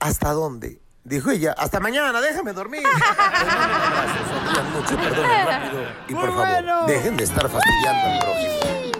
[0.00, 0.80] ¿Hasta dónde?
[1.04, 2.82] Dijo ella, hasta mañana, déjame dormir.
[4.72, 5.82] Mucho, perdonen rápido.
[6.08, 8.52] Y por favor, dejen de estar fastidiando al prójimo.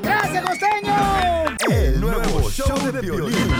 [0.03, 0.95] ¡Gracias, costeño!
[1.70, 3.55] El nuevo show de violín.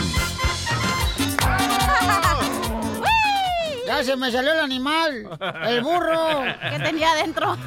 [3.93, 5.29] Ya se me salió el animal,
[5.67, 6.41] el burro.
[6.71, 7.59] ¿Qué tenía adentro?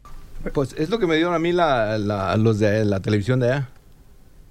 [0.53, 3.51] Pues es lo que me dieron a mí la, la- los de la televisión de
[3.51, 3.69] allá.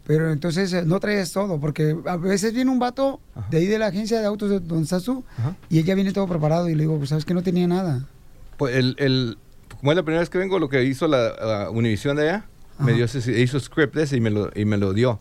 [0.06, 3.20] Pero entonces eh, no traes todo, porque a veces viene un vato
[3.50, 5.24] de ahí de la agencia de autos de donde estás tú
[5.68, 8.06] y ella viene todo preparado y le digo, pues sabes que no tenía nada.
[8.56, 9.38] Pues el, el-
[9.80, 12.44] como es la primera vez que vengo, lo que hizo la, la Univisión de allá,
[12.78, 15.18] me dio ese, hizo script ese y me, lo, y me lo dio.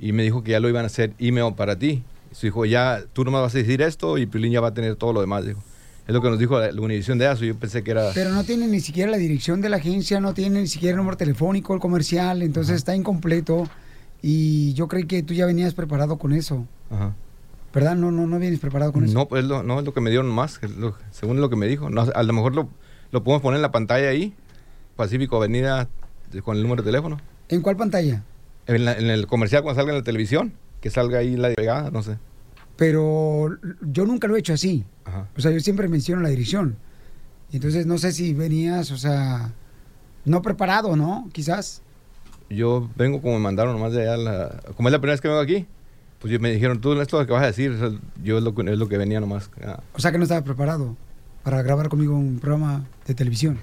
[0.00, 2.02] Y me dijo que ya lo iban a hacer email para ti.
[2.32, 4.96] Y dijo, ya tú nomás vas a decir esto y Pilín ya va a tener
[4.96, 5.44] todo lo demás.
[5.44, 5.62] Dijo.
[6.08, 7.36] Es lo que nos dijo la, la Univisión de allá.
[7.36, 8.10] so Yo pensé que era...
[8.14, 10.96] Pero no tiene ni siquiera la dirección de la agencia, no tiene ni siquiera el
[10.96, 13.68] número telefónico, el comercial, entonces está incompleto.
[14.22, 17.14] Y yo creí que tú ya venías preparado con eso, Ajá.
[17.72, 17.96] ¿verdad?
[17.96, 19.14] No, no, no vienes preparado con eso.
[19.14, 21.56] No, pues lo, no es lo que me dieron más, es lo- según lo que
[21.56, 21.88] me dijo.
[21.90, 22.68] No, a lo mejor lo,
[23.12, 24.34] lo podemos poner en la pantalla ahí,
[24.96, 25.88] Pacífico Avenida,
[26.44, 27.18] con el número de teléfono.
[27.48, 28.22] ¿En cuál pantalla?
[28.66, 31.90] En, la- en el comercial cuando salga en la televisión, que salga ahí la pegada,
[31.90, 32.16] no sé.
[32.76, 34.84] Pero yo nunca lo he hecho así.
[35.36, 36.76] O sea, yo siempre menciono la dirección.
[37.52, 39.52] Entonces no sé si venías, o sea,
[40.24, 41.28] no preparado, ¿no?
[41.32, 41.82] Quizás.
[42.48, 45.28] Yo vengo como me mandaron nomás de allá, la- como es la primera vez que
[45.28, 45.66] vengo aquí,
[46.20, 47.90] pues me dijeron, tú esto lo que vas a decir, o sea,
[48.22, 49.50] yo es lo, que- es lo que venía nomás.
[49.64, 50.96] Ah, O sea que no estaba preparado
[51.42, 53.58] para grabar conmigo un programa de televisión.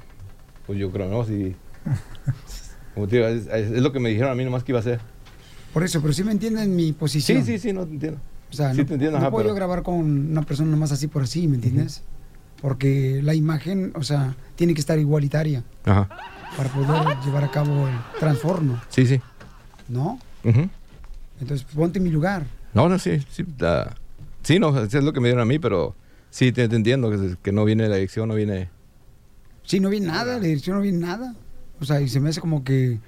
[0.66, 1.24] pues yo creo, ¿no?
[1.24, 1.56] Sí.
[2.98, 4.80] Como te digo, es, es- es lo que me dijeron a mí nomás que iba
[4.80, 5.00] a hacer.
[5.72, 7.46] Por eso, pero sí me entienden mi posición.
[7.46, 8.20] Sí, sí, sí, no te entiendo.
[8.50, 9.96] O sea, Sí no, te entiendo, no ajá, puedo pero- yo grabar con
[10.32, 12.02] una persona nomás así por así, ¿me entiendes?
[12.60, 16.10] Porque la imagen, o sea, tiene que estar igualitaria Ajá.
[16.58, 19.22] para poder llevar a cabo el transformo, Sí, sí.
[19.88, 20.18] ¿no?
[20.44, 20.68] Ujú.
[21.40, 22.48] Entonces, ponte en mi lugar.
[22.74, 23.46] No, no, sí, sí.
[23.60, 23.96] la-
[24.42, 25.94] sí, no, es lo que me dieron a mí, pero
[26.32, 28.70] sí, te, te entiendo, que, que no viene la dirección, no viene...
[29.64, 31.36] Sí, no vi nada, la dirección no vi nada.
[31.80, 33.00] O sea, y se me hace como que,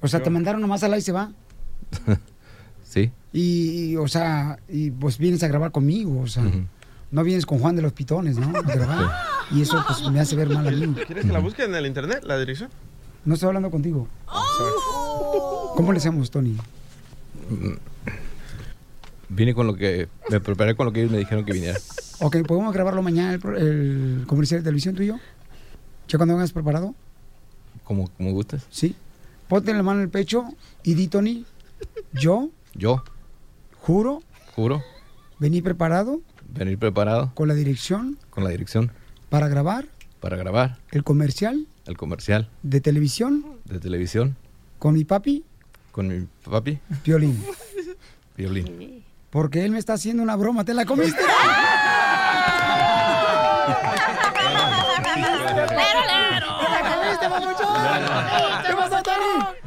[0.00, 1.32] o sea, te mandaron nomás al y se va.
[2.84, 3.10] Sí.
[3.32, 6.44] Y, y, o sea, y pues vienes a grabar conmigo, o sea,
[7.10, 8.56] no vienes con Juan de los Pitones, ¿no?
[8.56, 9.10] A grabar.
[9.50, 10.94] Y eso pues me hace ver mal a mí.
[11.06, 12.70] ¿Quieres que la busque en el internet, la dirección?
[13.24, 14.08] No estoy hablando contigo.
[14.26, 15.74] Sorry.
[15.76, 16.56] ¿Cómo le hacemos, Tony?
[19.28, 20.08] Vine con lo que...
[20.30, 21.78] Me preparé con lo que ellos me dijeron que viniera.
[22.20, 25.18] Ok, ¿podemos grabarlo mañana el, el comercial de televisión tú y yo?
[26.08, 26.94] ¿Ya cuando vengas preparado?
[27.84, 28.66] Como, como gustes.
[28.70, 28.96] Sí.
[29.48, 30.44] Ponte la mano en el pecho
[30.82, 31.44] y di, Tony,
[32.12, 33.04] yo Yo,
[33.80, 34.22] juro
[34.56, 34.82] juro,
[35.38, 38.92] venir preparado venir preparado con la dirección con la dirección
[39.28, 39.86] para grabar
[40.20, 44.36] para grabar el comercial el comercial de televisión de televisión
[44.84, 45.42] con mi papi,
[45.92, 47.42] con mi papi, Piolín.
[48.36, 49.02] Violín.
[49.30, 50.62] Porque él me está haciendo una broma.
[50.62, 51.18] ¿Te la comiste?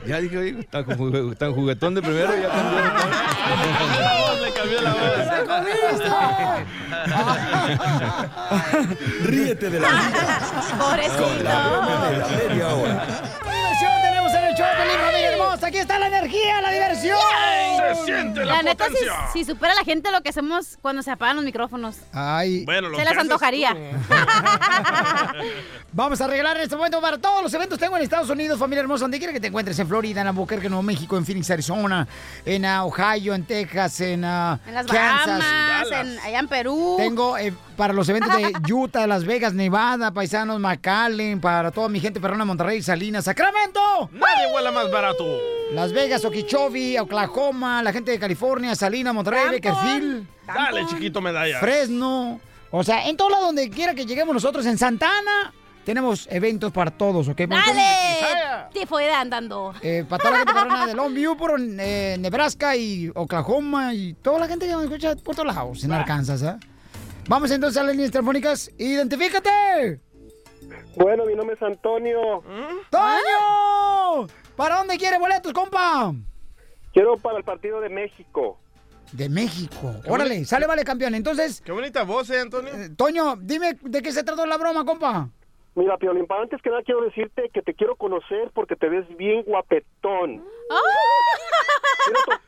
[0.07, 0.85] Ya dije, oye, tan,
[1.35, 2.79] tan juguetón de primero, ya cambió.
[4.41, 4.93] Le cambió la
[9.23, 10.39] Ríete de la vida
[11.17, 13.06] con la broma de la media hora.
[18.47, 21.97] La neta, si, si supera la gente lo que hacemos cuando se apagan los micrófonos.
[22.13, 22.65] Ay.
[22.65, 23.75] Bueno, Se las antojaría.
[25.93, 27.79] Vamos a arreglar en este momento para todos los eventos.
[27.79, 30.69] Tengo en Estados Unidos, familia hermosa, donde quiera que te encuentres, en Florida, en Albuquerque,
[30.69, 32.07] Nuevo México, en Phoenix, Arizona,
[32.45, 35.39] en ah, Ohio, en Texas, en, ah, En las Kansas.
[35.39, 36.95] Bahamas, en- allá en Perú.
[36.97, 41.99] Tengo eh, para los eventos de Utah, Las Vegas, Nevada, Paisanos, McAllen, para toda mi
[41.99, 44.09] gente perrona, Monterrey, Salinas, Sacramento.
[44.11, 45.25] Nadie huele más barato.
[45.73, 48.36] Las Vegas, Okeechobee, Oklahoma, la gente de California,
[48.75, 51.59] Salinas, Monterrey, Beckerfield, Dale, chiquito medalla.
[51.59, 52.39] Fresno.
[52.71, 55.53] O sea, en todo lado donde quiera que lleguemos nosotros, en Santana,
[55.85, 57.37] tenemos eventos para todos, ¿ok?
[57.47, 58.67] ¡Dale!
[58.73, 59.73] Tifoide andando.
[59.81, 64.13] Eh, para toda la gente perrona de Long View, por eh, Nebraska y Oklahoma y
[64.15, 66.57] toda la gente que nos escucha por todos lados en Arkansas, ¿eh?
[67.29, 68.71] Vamos entonces a las líneas telefónicas.
[68.77, 70.01] ¡Identifícate!
[70.95, 72.43] Bueno, mi nombre es Antonio.
[72.89, 74.27] ¡Toño!
[74.55, 76.13] ¿Para dónde quiere boletos, compa?
[76.97, 78.57] Quiero para el partido de México.
[79.11, 79.93] De México.
[80.09, 81.13] Órale, sale, vale, campeón.
[81.13, 82.71] Entonces, Qué bonita voz, ¿eh, Antonio?
[82.97, 85.29] Toño, dime de qué se trató la broma, compa.
[85.75, 89.05] Mira, Piolín, para antes que nada quiero decirte que te quiero conocer porque te ves
[89.15, 90.43] bien guapetón.
[92.03, 92.41] Quiero, to-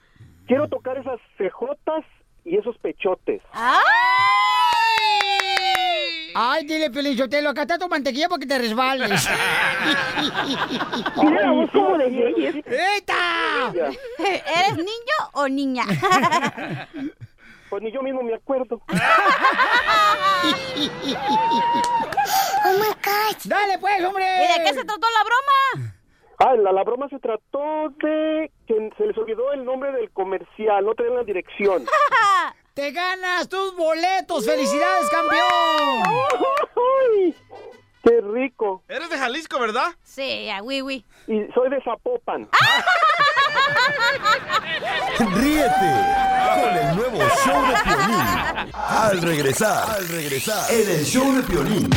[0.48, 2.04] quiero tocar esas cejotas
[2.50, 3.42] y esos pechotes.
[6.36, 9.10] Ay, dile, Pelichotelo, acá está tu mantequilla porque te resbales.
[11.20, 12.56] Tiene la voz como de Yeyes.
[12.98, 13.72] ¡Eta!
[14.20, 15.84] ¿Eres niño o niña?
[17.70, 18.82] Pues ni yo mismo me acuerdo.
[18.82, 18.96] ¡Oh,
[22.80, 23.46] my gosh!
[23.46, 24.26] ¡Dale, pues, hombre!
[24.26, 25.94] ¿Y de qué se trató la broma?
[26.40, 30.84] Ah, la, la broma se trató de que se les olvidó el nombre del comercial,
[30.84, 31.86] no tenían la dirección.
[32.80, 34.46] ¡Te ganas tus boletos!
[34.46, 36.02] ¡Felicidades, campeón!
[38.02, 38.84] ¡Qué rico!
[38.88, 39.88] Eres de Jalisco, ¿verdad?
[40.02, 41.04] Sí, a oui, oui.
[41.28, 42.48] Y soy de Zapopan.
[45.20, 45.92] Ríete
[46.56, 48.72] con el nuevo show de Piolín.
[48.74, 51.90] Al regresar, al regresar, en el show de Piolín.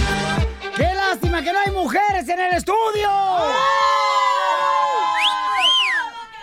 [0.75, 3.09] ¡Qué lástima que no hay mujeres en el estudio!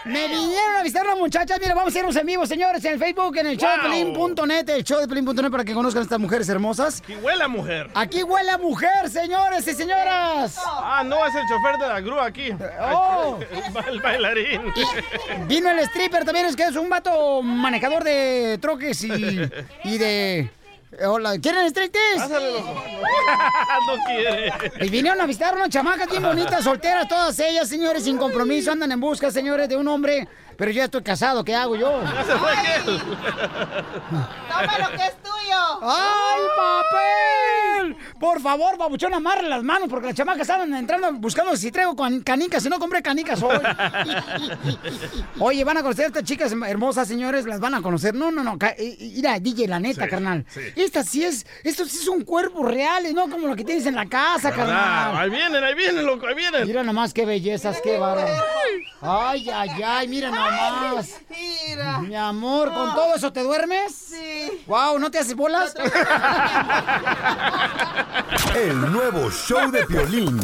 [0.09, 1.59] Me vinieron a visitar las muchachas.
[1.61, 4.69] Mira, vamos a irnos en vivo, señores, en el Facebook, en el show de Pelín.net,
[4.69, 7.01] el show de Pelín.net para que conozcan a estas mujeres hermosas.
[7.01, 7.89] Aquí huele a mujer.
[7.93, 10.57] Aquí huele a mujer, señores y señoras.
[10.65, 12.49] Ah, no, es el chofer de la grúa aquí.
[12.81, 13.39] Oh.
[13.87, 14.73] El bailarín.
[15.47, 19.39] Vino el stripper también, es que es un vato manejador de troques y,
[19.83, 20.49] y de...
[21.05, 21.71] Hola, ¿quieren?
[21.71, 22.73] Pásale, loco.
[23.87, 24.51] no quiere.
[24.81, 28.91] Y vinieron a visitar unas chamacas bien bonitas, solteras, todas ellas, señores, sin compromiso, andan
[28.91, 30.27] en busca, señores, de un hombre.
[30.59, 32.01] Pero yo estoy casado, ¿qué hago yo?
[32.03, 32.99] Ya se fue aquel.
[32.99, 35.79] Toma lo que es tuyo.
[35.81, 37.97] ¡Ay, papel!
[38.19, 42.21] Por favor, babuchón, amarre las manos porque las chamacas estaban entrando buscando si traigo can-
[42.21, 42.61] canicas.
[42.61, 43.57] Si no compré canicas hoy.
[45.39, 47.45] Oye, van a conocer a estas chicas hermosas, señores.
[47.45, 48.13] Las van a conocer.
[48.13, 48.57] No, no, no.
[48.99, 50.45] Mira, DJ, la neta, Sí, carnal.
[50.49, 50.59] sí.
[50.75, 51.45] Esta sí es.
[51.63, 54.49] Esto sí es un cuerpo real, y no como lo que tienes en la casa,
[54.49, 54.65] ¿Verdad?
[54.65, 55.17] carnal.
[55.17, 56.67] Ahí vienen, ahí vienen, loco, ahí vienen.
[56.67, 58.27] Mira nomás qué bellezas, qué bárbaro.
[59.01, 60.48] Ay, ay, ay, mira nomás.
[61.29, 61.99] Mira.
[61.99, 63.93] Mi amor, ¿con todo eso te duermes?
[63.93, 64.63] Sí.
[64.67, 65.73] Wow, ¿no te haces bolas?
[68.55, 70.39] El nuevo show de Piolín.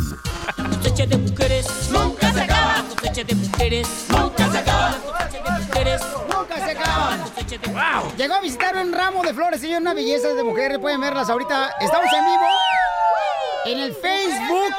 [0.78, 2.84] Cosecha de mujeres nunca se acaba.
[2.90, 4.92] Cosecha de mujeres nunca se acaba.
[4.92, 7.18] Cosecha de mujeres Nunca se acaba.
[8.02, 8.16] Wow.
[8.18, 10.80] Llegó a visitar un ramo de flores, señor, una belleza de mujeres.
[10.80, 11.72] Pueden verlas ahorita.
[11.80, 12.46] Estamos en vivo
[13.66, 14.76] en el Facebook.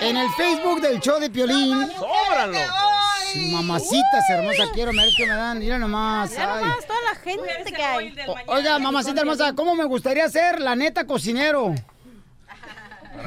[0.00, 1.90] En el Facebook del show de Piolín.
[1.98, 2.58] Sóbralo.
[3.52, 5.58] Mamacitas hermosas, quiero ver que me dan.
[5.58, 6.30] Mira nomás.
[6.30, 6.64] Mira ay.
[6.64, 8.14] nomás toda la gente que hay.
[8.26, 11.74] O- Oiga, mamacita hermosa, ¿cómo me gustaría ser la neta cocinero?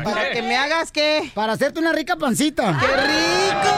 [0.03, 1.31] ¿Para que me hagas qué?
[1.33, 2.77] Para hacerte una rica pancita.
[2.79, 3.69] ¡Qué rico!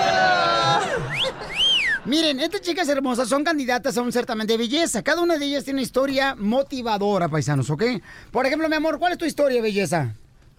[2.06, 5.02] Miren, estas chicas hermosas son candidatas a un certamen de belleza.
[5.04, 7.84] Cada una de ellas tiene una historia motivadora, paisanos, ¿ok?
[8.32, 10.14] Por ejemplo, mi amor, ¿cuál es tu historia, belleza?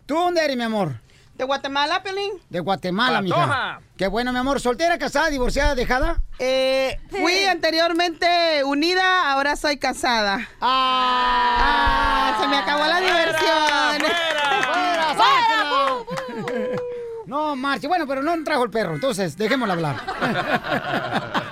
[0.07, 1.01] ¿Tú dónde eres, mi amor?
[1.37, 2.33] ¿De Guatemala, Pelín?
[2.49, 3.21] De Guatemala.
[3.21, 3.81] Patoja.
[3.99, 4.59] Qué bueno, mi amor.
[4.59, 6.23] ¿Soltera, casada, divorciada, dejada?
[6.39, 10.49] Eh, fui anteriormente unida, ahora soy casada.
[10.63, 14.01] Ah, se me acabó la diversión.
[14.67, 16.05] ¡Fuera, sáquenla!
[17.27, 17.87] No, marche.
[17.87, 19.97] Bueno, pero no trajo el perro, entonces dejémosla hablar.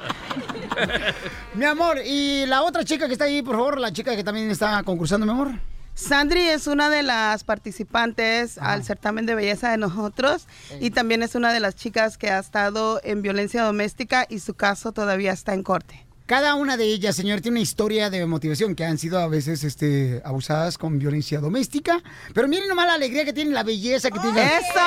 [1.55, 4.51] mi amor, y la otra chica que está ahí, por favor, la chica que también
[4.51, 5.51] está concursando, mi amor.
[5.95, 10.49] Sandri es una de las participantes al certamen de belleza de nosotros
[10.81, 14.55] y también es una de las chicas que ha estado en violencia doméstica y su
[14.55, 16.04] caso todavía está en corte.
[16.27, 19.63] Cada una de ellas, señor, tiene una historia de motivación que han sido a veces
[19.63, 22.01] este, abusadas con violencia doméstica.
[22.33, 24.43] Pero miren nomás la alegría que tiene, la belleza que tiene.
[24.43, 24.81] ¡Eso!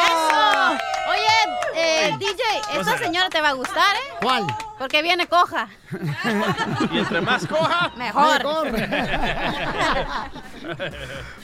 [1.11, 1.27] Oye,
[1.75, 2.41] eh, DJ,
[2.79, 4.15] esta señora te va a gustar, ¿eh?
[4.19, 4.47] ¿Cuál?
[4.79, 5.69] Porque viene coja.
[6.91, 8.43] Y entre más coja, Mejor.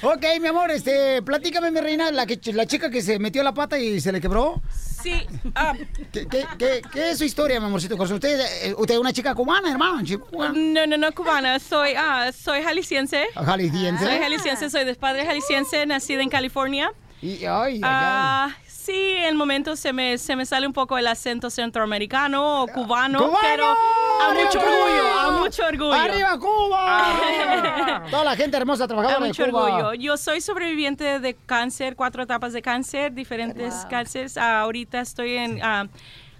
[0.01, 3.53] Ok, mi amor, este, platícame, mi reina, la, que, la chica que se metió la
[3.53, 4.59] pata y se le quebró.
[5.03, 5.27] Sí.
[5.55, 5.73] ah,
[6.11, 8.15] ¿Qué, qué, qué- qué es su historia, mi amorcito corazón?
[8.15, 10.01] Usted, eh, usted es una chica cubana, hermano.
[10.03, 10.53] chica cubana.
[10.55, 11.59] no, no, no cubana.
[11.59, 13.25] Soy, ah, soy jalisciense.
[13.35, 14.05] Ah, jalisciense.
[14.05, 16.91] Soy jalisciense, soy de padre jalisciense, nacida en California.
[17.21, 18.49] Y, ay, ay, Ah,
[18.86, 23.19] sí, en momentos se me, se me sale un poco el acento centroamericano o cubano,
[23.19, 23.38] ¡Cubano!
[23.41, 24.71] pero a ¡Arriba mucho Cuba!
[24.71, 25.93] orgullo, a mucho orgullo.
[25.93, 28.03] ¡Arriba Cuba!
[28.11, 29.63] Toda la gente hermosa A trabajadora de mucho Cuba.
[29.63, 29.93] orgullo.
[29.93, 34.38] Yo soy sobreviviente de cáncer, cuatro etapas de cáncer, diferentes cánceres.
[34.38, 35.88] Ah, ahorita estoy en ah,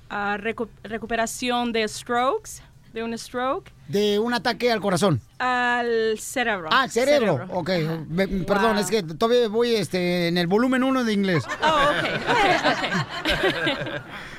[0.10, 2.62] ah, recu- recuperación de strokes,
[2.94, 5.20] de un stroke, De un ataque al corazón.
[5.39, 6.70] al cerebro.
[6.72, 7.46] Ah, cerebro.
[7.50, 7.70] Ok,
[8.08, 11.44] me- perdón, es que todavía voy este, en el volumen 1 de inglés.
[11.64, 13.41] Oh, ok,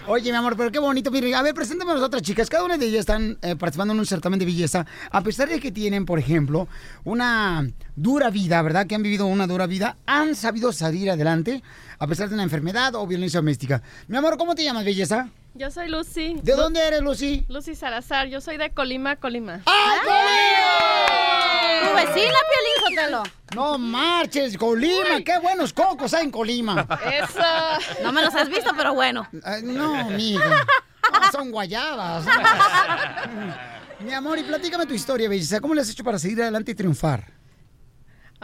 [0.07, 1.11] Oye, mi amor, pero qué bonito.
[1.34, 2.48] A ver, preséntame a las otras chicas.
[2.50, 4.86] Cada una de ellas están eh, participando en un certamen de belleza.
[5.11, 6.68] A pesar de que tienen, por ejemplo,
[7.05, 8.86] una dura vida, ¿verdad?
[8.86, 11.62] Que han vivido una dura vida, han sabido salir adelante
[11.98, 13.82] a pesar de una enfermedad o violencia doméstica.
[14.09, 15.28] Mi amor, ¿cómo te llamas, belleza?
[15.57, 16.36] Yo soy Lucy.
[16.42, 17.44] ¿De dónde eres, Lucy?
[17.48, 18.26] Lucy Salazar.
[18.26, 19.61] Yo soy de Colima, Colima.
[19.66, 21.88] ¡Ay, Colima!
[21.88, 23.22] Tu vecina, Piolín Sotelo.
[23.55, 25.22] No marches, Colima.
[25.24, 26.84] Qué buenos cocos hay en Colima.
[27.07, 28.02] Eso.
[28.02, 29.28] No me los has visto, pero bueno.
[29.44, 30.66] Ay, no, mija.
[31.12, 32.26] No, son guayabas.
[34.00, 35.61] Mi amor, y platícame tu historia, belleza.
[35.61, 37.32] ¿Cómo le has hecho para seguir adelante y triunfar?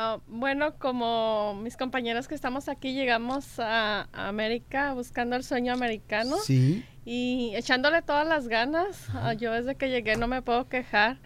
[0.03, 5.75] Ah, bueno, como mis compañeros que estamos aquí, llegamos a a América buscando el sueño
[5.75, 6.39] americano.
[6.43, 6.83] Sí.
[7.05, 9.09] Y echándole todas las ganas.
[9.13, 11.19] Ah, yo desde que llegué no me puedo quejar.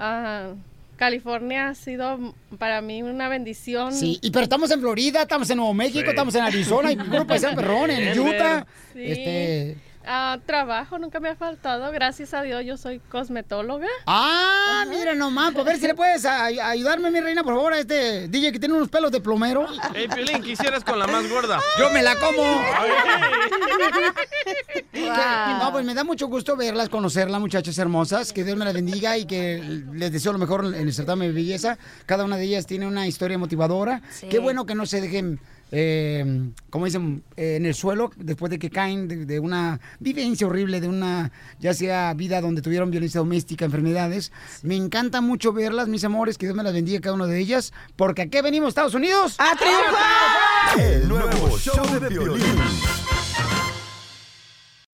[0.00, 0.54] Ah,
[0.96, 3.92] California ha sido para mí una bendición.
[3.92, 6.10] Sí, y pero estamos en Florida, estamos en Nuevo México, Sí.
[6.10, 8.34] estamos en Arizona, y grupo de San Perrón, en Denver.
[8.34, 8.66] Utah.
[8.94, 9.02] Sí.
[9.04, 9.76] Este.
[10.10, 11.92] Ah, trabajo nunca me ha faltado.
[11.92, 13.86] Gracias a Dios yo soy cosmetóloga.
[14.06, 17.54] Ah, mira nomás, pues a ver si le puedes a- a- ayudarme, mi reina, por
[17.54, 19.66] favor, a este DJ que tiene unos pelos de plomero.
[19.94, 21.60] Hey, Piolín, ¿qué hicieras con la más gorda?
[21.78, 22.42] Yo me la como.
[24.94, 25.58] Wow.
[25.58, 28.32] No, pues me da mucho gusto verlas, conocerlas, muchachas hermosas.
[28.32, 31.34] Que Dios me las bendiga y que les deseo lo mejor en el certamen de
[31.34, 31.78] belleza.
[32.06, 34.00] Cada una de ellas tiene una historia motivadora.
[34.10, 34.28] Sí.
[34.28, 35.40] Qué bueno que no se dejen,
[35.70, 40.46] eh, como dicen, eh, en el suelo después de que caen de, de una vivencia
[40.46, 44.32] horrible, de una, ya sea vida donde tuvieron violencia doméstica, enfermedades.
[44.62, 46.38] Me encanta mucho verlas, mis amores.
[46.38, 47.72] Que Dios me las bendiga cada una de ellas.
[47.96, 49.36] Porque aquí venimos, Estados Unidos.
[49.38, 50.80] ¡A triunfar!
[50.80, 52.44] El nuevo show de violín.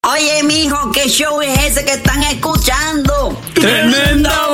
[0.07, 3.41] Oye, mijo, ¿qué show es ese que están escuchando?
[3.55, 4.53] ¡Tremenda